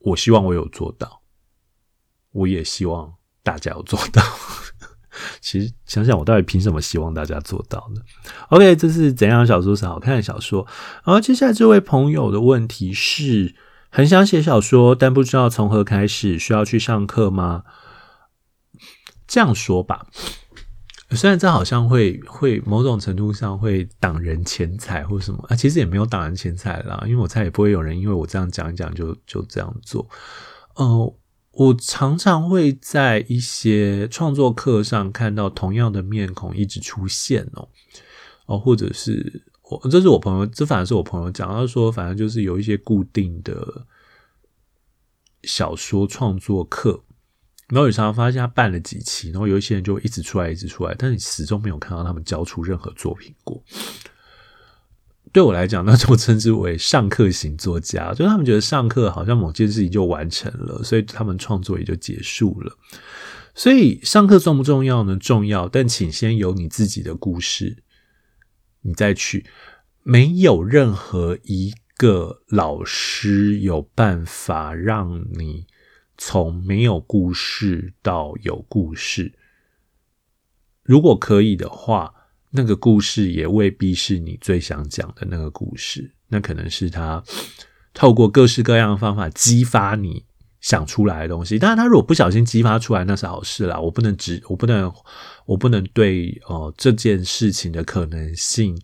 [0.00, 1.22] 我希望我有做到。
[2.32, 4.22] 我也希望大家有做到。
[5.40, 8.02] 其实想想，我到底凭什么希望大家做到呢
[8.50, 10.66] ？OK，这是怎样的小说是好看的小说？
[11.02, 13.54] 然后接下来这位朋友的问题是：
[13.96, 17.64] 很想写小说，但不知道从何开始，需要去上课吗？
[19.26, 20.06] 这样说吧，
[21.12, 30.06] 虽然这好像会会某种程度上会挡人钱财或什么啊，其实也没有挡人钱财啦，因为我猜也不会有人因为我这样讲一讲就就这样做。
[30.74, 31.18] 哦、呃。
[31.52, 37.66] 我常常会在一些创作课上看到同样的面孔一直出现哦，
[38.44, 43.86] 哦，或者是我，这是我朋友，这反而是我朋友讲，他说，反正就是有一些固定的
[45.42, 47.02] 小说创作课，
[47.68, 53.62] 然后有常常发现他办了几期，然后有一些人就一直出来，一直出来，但你始终没有看到他们交出任何作品过。
[55.32, 62.72] 对我来讲，那就称之为上课型作家，就是他们觉得上课好像某件事情就完成了，所以他们创作也就结束了。
[63.54, 65.16] 所以上课重不重要呢？
[65.16, 67.82] 重要，但请先有你自己的故事，
[68.86, 69.44] 你再去。
[70.02, 75.66] 没有任何一个老师有办法让你
[76.16, 79.32] 从没有故事到有故事。
[80.82, 82.14] 如果可以的话。
[82.50, 87.22] 那个故事也未必是你最想讲的那个故事，那可能是他
[87.92, 90.24] 透过各式各样的方法激发你
[90.66, 91.60] 想出来的东西。
[91.60, 93.78] 当然，他如果不小心激发出来，那是好事啦。
[93.78, 94.92] 我不能只，我不能，
[95.44, 98.76] 我不能对呃这件事情的可能性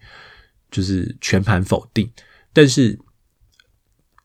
[0.70, 2.08] 就是全盘否定。
[2.52, 2.96] 但是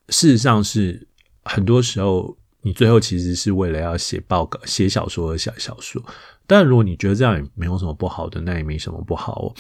[0.10, 1.08] 事实上是
[1.46, 6.00] 很多时候，你最后其实是为了要写报告、写小说而写小说。
[6.46, 9.56] 但如果你觉得这样也没有什么不好的，那也没什么不好哦。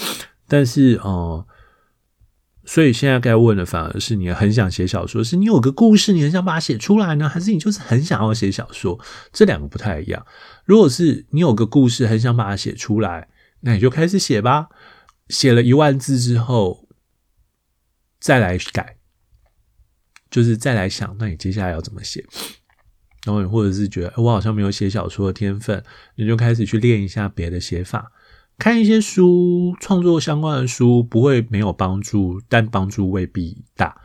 [0.47, 1.43] 但是，呃，
[2.67, 8.99] 所以现在该问的反而是你很想写小说，是你有个故事，你很想把它写出来呢，还是你就是很想要写小说？
[9.31, 10.27] 这两个不太一样。
[10.65, 13.29] 如果是你有个故事，很想把它写出来，
[13.61, 14.67] 那你就开始写吧。
[15.29, 16.89] 写了一万字之后，
[18.19, 18.97] 再来改，
[20.29, 22.25] 就是再来想，那你接下来要怎么写？
[23.25, 25.81] 然后你，或者是觉得我好像没有写小说的天分，
[26.15, 28.11] 你就开始去练一下别的写法，
[28.57, 34.01] 看一些书，创作相关的书不会没有帮助，但帮助未必大。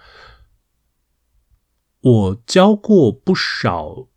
[2.01, 4.09] 我教过不少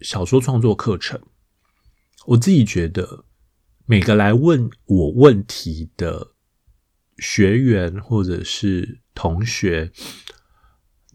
[0.00, 1.20] 小说创作课程，
[2.26, 3.24] 我自己觉得
[3.86, 6.32] 每个来问我问题的
[7.18, 9.92] 学员或者是同学，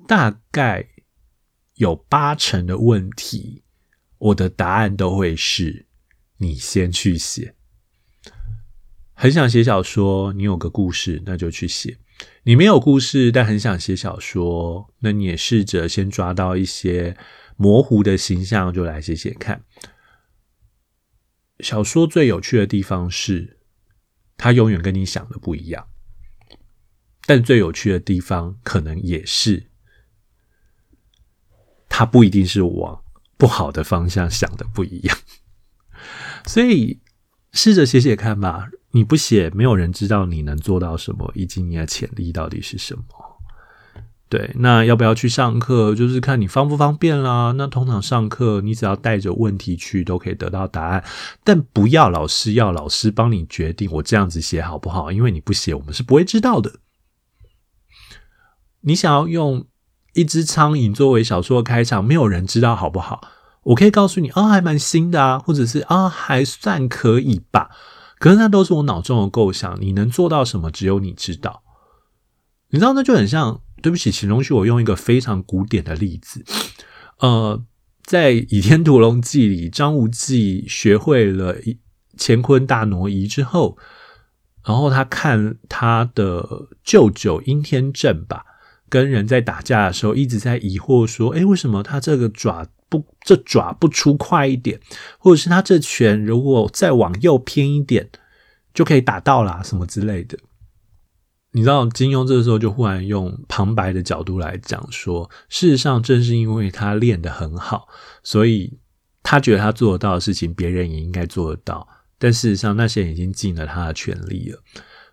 [0.07, 0.88] 大概。
[1.76, 3.63] 有八成的问题，
[4.17, 5.88] 我的答案都会是
[6.36, 7.55] 你先去写。
[9.22, 11.97] 很想写小说，你有个故事，那就去写。
[12.43, 17.17] 你没有故事，但很想写小说，那你也试着先抓到一些
[17.57, 19.65] 模糊的形象，就来写写看。
[21.59, 23.59] 小说最有趣的地方是，
[24.38, 25.89] 它永远跟你想的不一样。
[27.26, 29.70] 但最有趣的地方，可能也是，
[31.89, 33.03] 它不一定是往
[33.36, 35.17] 不好的方向想的不一样。
[36.45, 37.01] 所以，
[37.51, 38.70] 试着写写看吧。
[38.91, 43.03] 你不写，没有人知道你能做到什么，以及你的潜力到底是什么。
[44.27, 47.51] 对，那要不要去上课，就是看你方不方便啦。
[47.57, 51.03] 那通常上课，你只要带着问题去，都可以得到答案。
[51.43, 55.11] 但不要老师要老师帮你决定，我这样子写好不好？
[55.11, 56.73] 因为你不写，我们是不会知道的。
[58.81, 59.65] 你想要用
[60.13, 63.27] 一只苍蝇作为小说的开场，没有人知道好不好？
[63.63, 67.71] 我可以告诉你，啊，还蛮新的啊，或者是啊，还算可以吧。
[68.20, 71.63] 可是那都是我脑中的构想，你能做到什么，只有你知道。
[72.70, 76.43] 你知道，那就很像，对不起，请容许我用一个非常古典的例子。
[77.20, 77.63] 呃，
[78.03, 81.55] 在《倚天屠龙记》里，张无忌学会了
[82.17, 83.78] 乾坤大挪移之后，
[84.65, 88.43] 然后他看他的舅舅殷天正吧，
[88.89, 94.79] 跟人在打架的时候，一直在疑惑说：“诶，为什么他这个爪？”不，这爪不出快一点，
[95.19, 98.09] 或者是他这拳如果再往右偏一点，
[98.73, 100.35] 就可以打到啦，什么之类的。
[101.51, 107.87] 你知道金庸这个时候就忽然用旁白的角度来讲说，事实上正是因为他练得很好，
[108.23, 108.79] 所以
[109.21, 111.87] 他觉得他做得到的事情，别人也应该做得到。
[112.17, 114.59] 但事实上，那些人已经尽了他的全力了。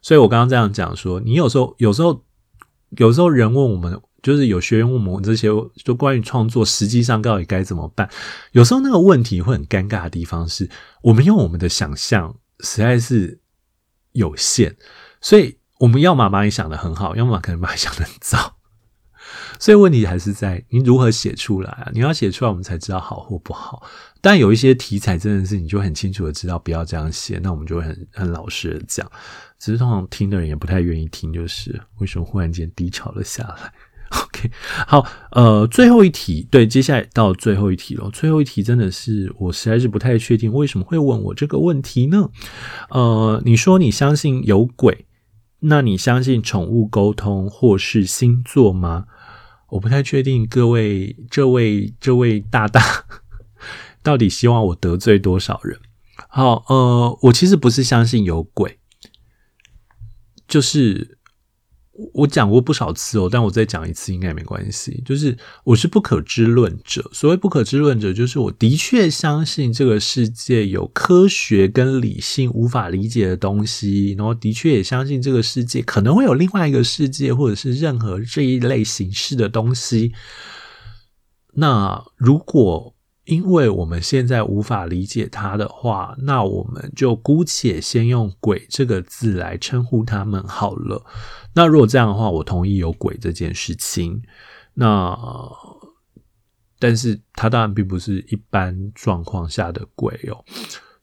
[0.00, 2.24] 所以我刚刚这样讲说，你有时候，有时候，
[2.91, 4.01] 有时候人问我们。
[4.22, 5.47] 就是有学员问我们这些，
[5.84, 8.11] 就关于创作，实际上到底该怎么办？
[8.51, 10.68] 有时候那个问题会很尴尬的地方是，
[11.03, 13.39] 我们用我们的想象实在是
[14.12, 14.76] 有限，
[15.20, 18.57] 所以我们要么把你想得很好，要么可能把你想得很糟。
[19.61, 21.91] 所以问题还是在你如何写出来啊？
[21.93, 23.87] 你要写出来，我们才知道好或不好。
[24.26, 29.08] 但有一些题材真的是你就很清楚的知道不要这样写，那我们就会很很老实的讲。
[29.56, 33.72] 只是通常听的人也不太愿意听，就是为什么忽然间低潮了下来。
[34.10, 34.50] OK，
[34.84, 38.10] 好，呃，最后一题，对，接下来到最后一题了。
[38.10, 42.28] 最后一题真的是我实在是不太确定为什么会问我这个问题呢？
[42.90, 45.06] 呃，你说你相信有鬼，
[45.60, 49.04] 那你相信宠物沟通或是星座吗？
[49.68, 52.82] 我不太确定各位这位这位大大
[54.07, 55.76] 到底希望我得罪多少人。
[56.28, 58.78] 好，呃，我其实不是相信有鬼，
[60.46, 61.16] 就是。
[62.12, 65.02] 我讲过不少次哦，但我再讲一次应该没关系。
[65.02, 65.34] 就是
[65.64, 80.12] 我是不可知论者，所谓不可知论者，就是我的确相信这个世界有科学跟理性无法理解的东西，然后的确也相信这个世界可能会有另外一个世界，或者是任何这一类形式的东西。
[81.54, 82.94] 那如果
[83.26, 91.04] 因为我们现在无法理解它的话，那我们就姑且先用“鬼”这个字来称呼他们好了。
[91.54, 94.22] 那如果这样的话，我同意有鬼这件事情。
[94.74, 95.18] 那，
[96.78, 100.44] 但是它当然并不是一般状况下的鬼哦。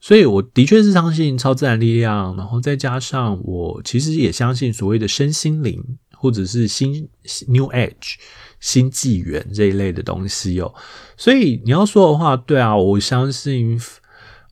[0.00, 5.82] 所以我的确是相信超自然力量，然后再加上我其实也相信所谓的身心灵，
[6.24, 7.08] 或者是新
[7.46, 8.14] New Age、
[8.58, 10.74] 新纪元这一类的东西哦。
[11.16, 13.78] 所以你要说的话，对啊，我相信，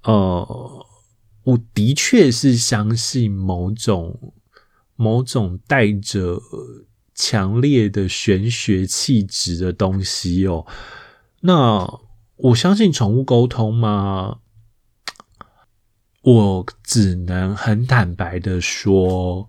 [0.05, 0.87] 呃，
[1.45, 4.35] 我的确是相信某种。
[4.95, 6.39] 某种带着
[7.13, 10.65] 强烈的玄学气质的东西哦，
[11.41, 12.01] 那
[12.37, 14.37] 我相信宠物沟通吗？
[16.21, 19.49] 我只能很坦白的说，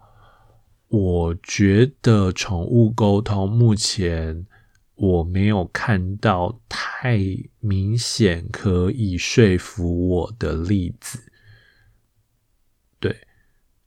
[0.94, 4.46] 我觉得宠物沟通目前
[4.94, 7.20] 我没有看到太
[7.60, 11.20] 明显可以说服我的例子。
[13.00, 13.18] 对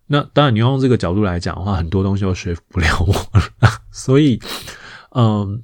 [0.07, 3.83] 那当然，你用这个角度来讲的话，很多东西都说服不了我了。
[3.93, 4.41] 所以，
[5.11, 5.63] 嗯，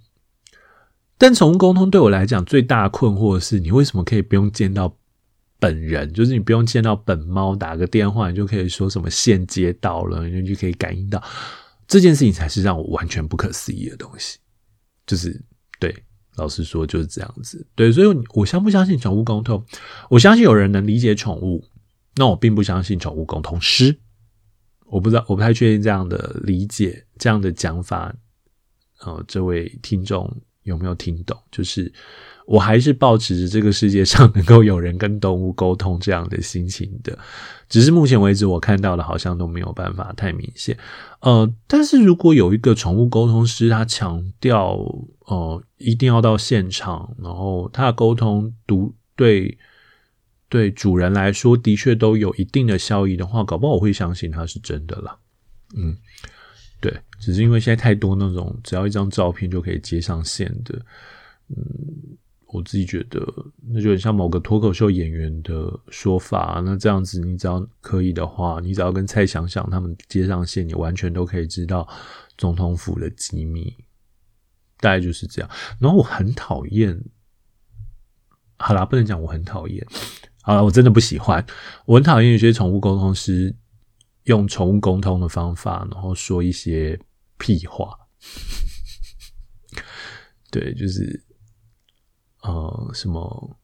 [1.19, 4.97] 但宠物沟通对我来讲最大的困惑是，你为什么可以不用见到
[5.63, 6.13] 本人？
[6.13, 11.23] 就是你不用见到本猫，打个电话，你就可以说什么线接到了，你就可以感应到
[11.87, 14.41] 这件事情，才是让我完全不可思议的东西。
[15.07, 15.41] 就是
[15.79, 15.95] 对，
[16.35, 17.65] 老实说就是这样子。
[17.77, 19.65] 对，所以我相不相信宠物沟通？
[20.11, 21.65] 我相信有人能理解宠物，
[22.17, 23.97] 那我并不相信宠物沟通师。
[24.87, 28.15] 我不知道，我不太确定这样的理解，这样的讲法，
[29.01, 30.29] 呃，这位听众
[30.65, 31.41] 有没有听懂？
[31.51, 31.91] 就是
[32.47, 37.17] 我还是抱持着这个世界上能够有人跟动物沟通这样的心情的，
[37.69, 40.77] 只是目前为止我看到的好像都没有办法太明显。
[41.21, 44.77] 呃，但是如果有一个宠物沟通师，他强调
[45.27, 49.57] 呃一定要到现场，然后他的沟通独对
[50.49, 55.17] 对主人来说的确都有一定的效益的话，搞不好我会相信他是真的啦。
[55.77, 55.97] 嗯。
[56.81, 60.75] 对，只是因为现在太多那种只要一张照片就可以接上线的，
[61.49, 61.57] 嗯，
[62.53, 63.21] 我自己觉得
[63.69, 66.63] 那就很像某个脱口秀演员的说法。
[66.65, 71.89] 那这样子，你只要可以的话，你只要跟蔡想想他们接上线，你完全都可以知道
[72.37, 73.75] 总统府的机密，
[74.79, 75.51] 大概就是这样。
[75.81, 77.03] 然后我很讨厌，
[78.59, 79.87] 好啦，不能讲我很讨厌，
[80.43, 81.45] 好啦，我真的不喜欢，
[81.87, 83.55] 我很讨厌有些宠物沟通师。
[84.27, 86.97] 用宠物沟通的方法，然后说一些
[87.39, 87.93] 屁话，
[90.49, 91.21] 对，就是
[92.43, 93.57] 呃，什么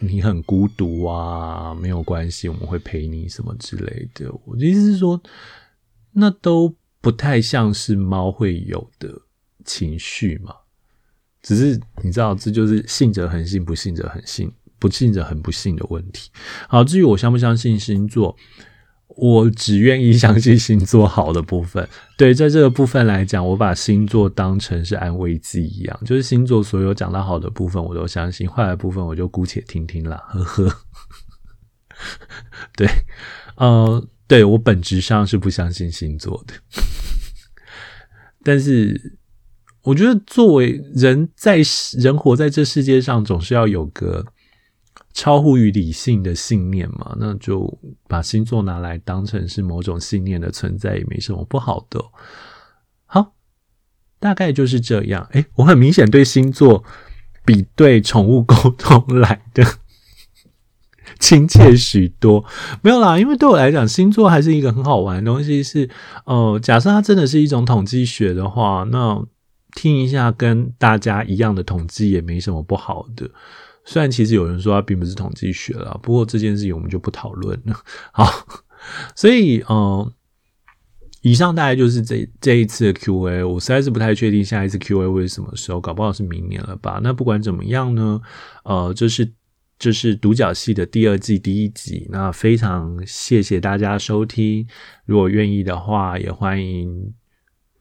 [0.00, 4.32] 你很孤独啊，没有关系，我们会陪你什么之类的。
[4.44, 5.20] 我的意思是说，
[6.12, 9.22] 那都不太像是猫会有的
[9.64, 10.54] 情绪嘛。
[11.42, 16.30] 只是你知道，这就是信者恒信，不信者恒信，不信者很不信的问题。
[16.68, 18.36] 好，至于我相不相信星座。
[19.16, 21.88] 我只愿意相信星座好的部分。
[22.18, 30.16] 对，在这个部分来讲，我把星座当成是安慰剂一样，就是星座所有讲到好的部分，我都相信；坏的部分，我就姑且听听啦。
[30.28, 30.76] 呵呵。
[32.76, 32.88] 对，
[33.56, 36.54] 呃，对，我本质上是不相信星座的，
[38.42, 39.18] 但是
[39.82, 41.60] 我觉得作为人在
[41.98, 44.26] 人活在这世界上，总是要有个。
[45.14, 52.04] 超乎于理性的信念嘛，那就把星座拿来当成是某种信念的存在，也没什么不好的。
[53.06, 53.32] 好，
[54.18, 55.24] 大概就是这样。
[55.30, 56.82] 诶，我很明显对星座
[57.44, 59.64] 比对宠物沟通来的
[61.20, 62.44] 亲切许多。
[62.82, 65.62] 没有啦，因为对我来讲，星座还是一个很好玩的东西。
[65.62, 65.88] 是，
[66.26, 69.24] 呃，假设它真的是一种统计学的话，那
[69.76, 73.30] 听一下跟大家一样的统计也没什么不好的。
[73.84, 77.76] 虽然其实有人说它并不是统计学啦，不过这件事情我们就不讨论了。
[78.12, 78.24] 好，
[79.14, 80.10] 所以嗯、
[81.20, 83.44] 以上大概就是这这一次的 Q&A。
[83.44, 86.98] 我实在是不太确定下一次 Q&A 会是什么时候，搞不好是明年了吧？
[87.02, 88.20] 那不管怎么样呢，
[88.64, 89.30] 呃，这是
[89.78, 92.06] 这是独角戏的第二季第一集。
[92.10, 94.66] 那非常谢谢大家收听，
[95.04, 97.12] 如果愿意的话，也欢迎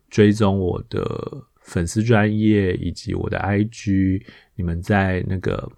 [0.09, 4.21] 追踪我的粉丝专业以及我的 IG。
[4.55, 5.71] 你们在那个。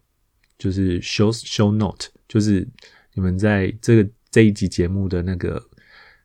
[0.57, 2.67] 就是 show show note，就是
[3.13, 5.61] 你们在这个这一集节目的那个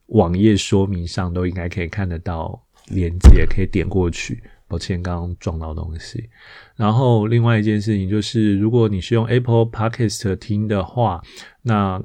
[0.06, 4.42] 网页说明上都应该可以看得到连接，可以点过去。
[4.68, 6.30] 抱歉，刚刚撞到东西。
[6.76, 11.20] 然后另外一件事情就是，如果你是用 Apple Podcast 听的话，
[11.62, 12.00] 那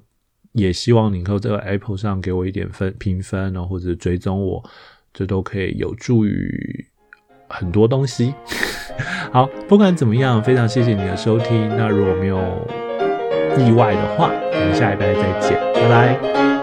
[0.54, 4.68] 也希望你可以在 Apple 上给我一点分评分，然后或者追踪我，
[5.14, 6.88] 这都可以有助于。
[7.48, 8.34] 很多东西，
[9.32, 11.70] 好，不管怎么样，非常谢谢你的收听。
[11.78, 12.40] 那如果没有
[13.58, 16.55] 意外的话，我们下一拜再见，拜拜。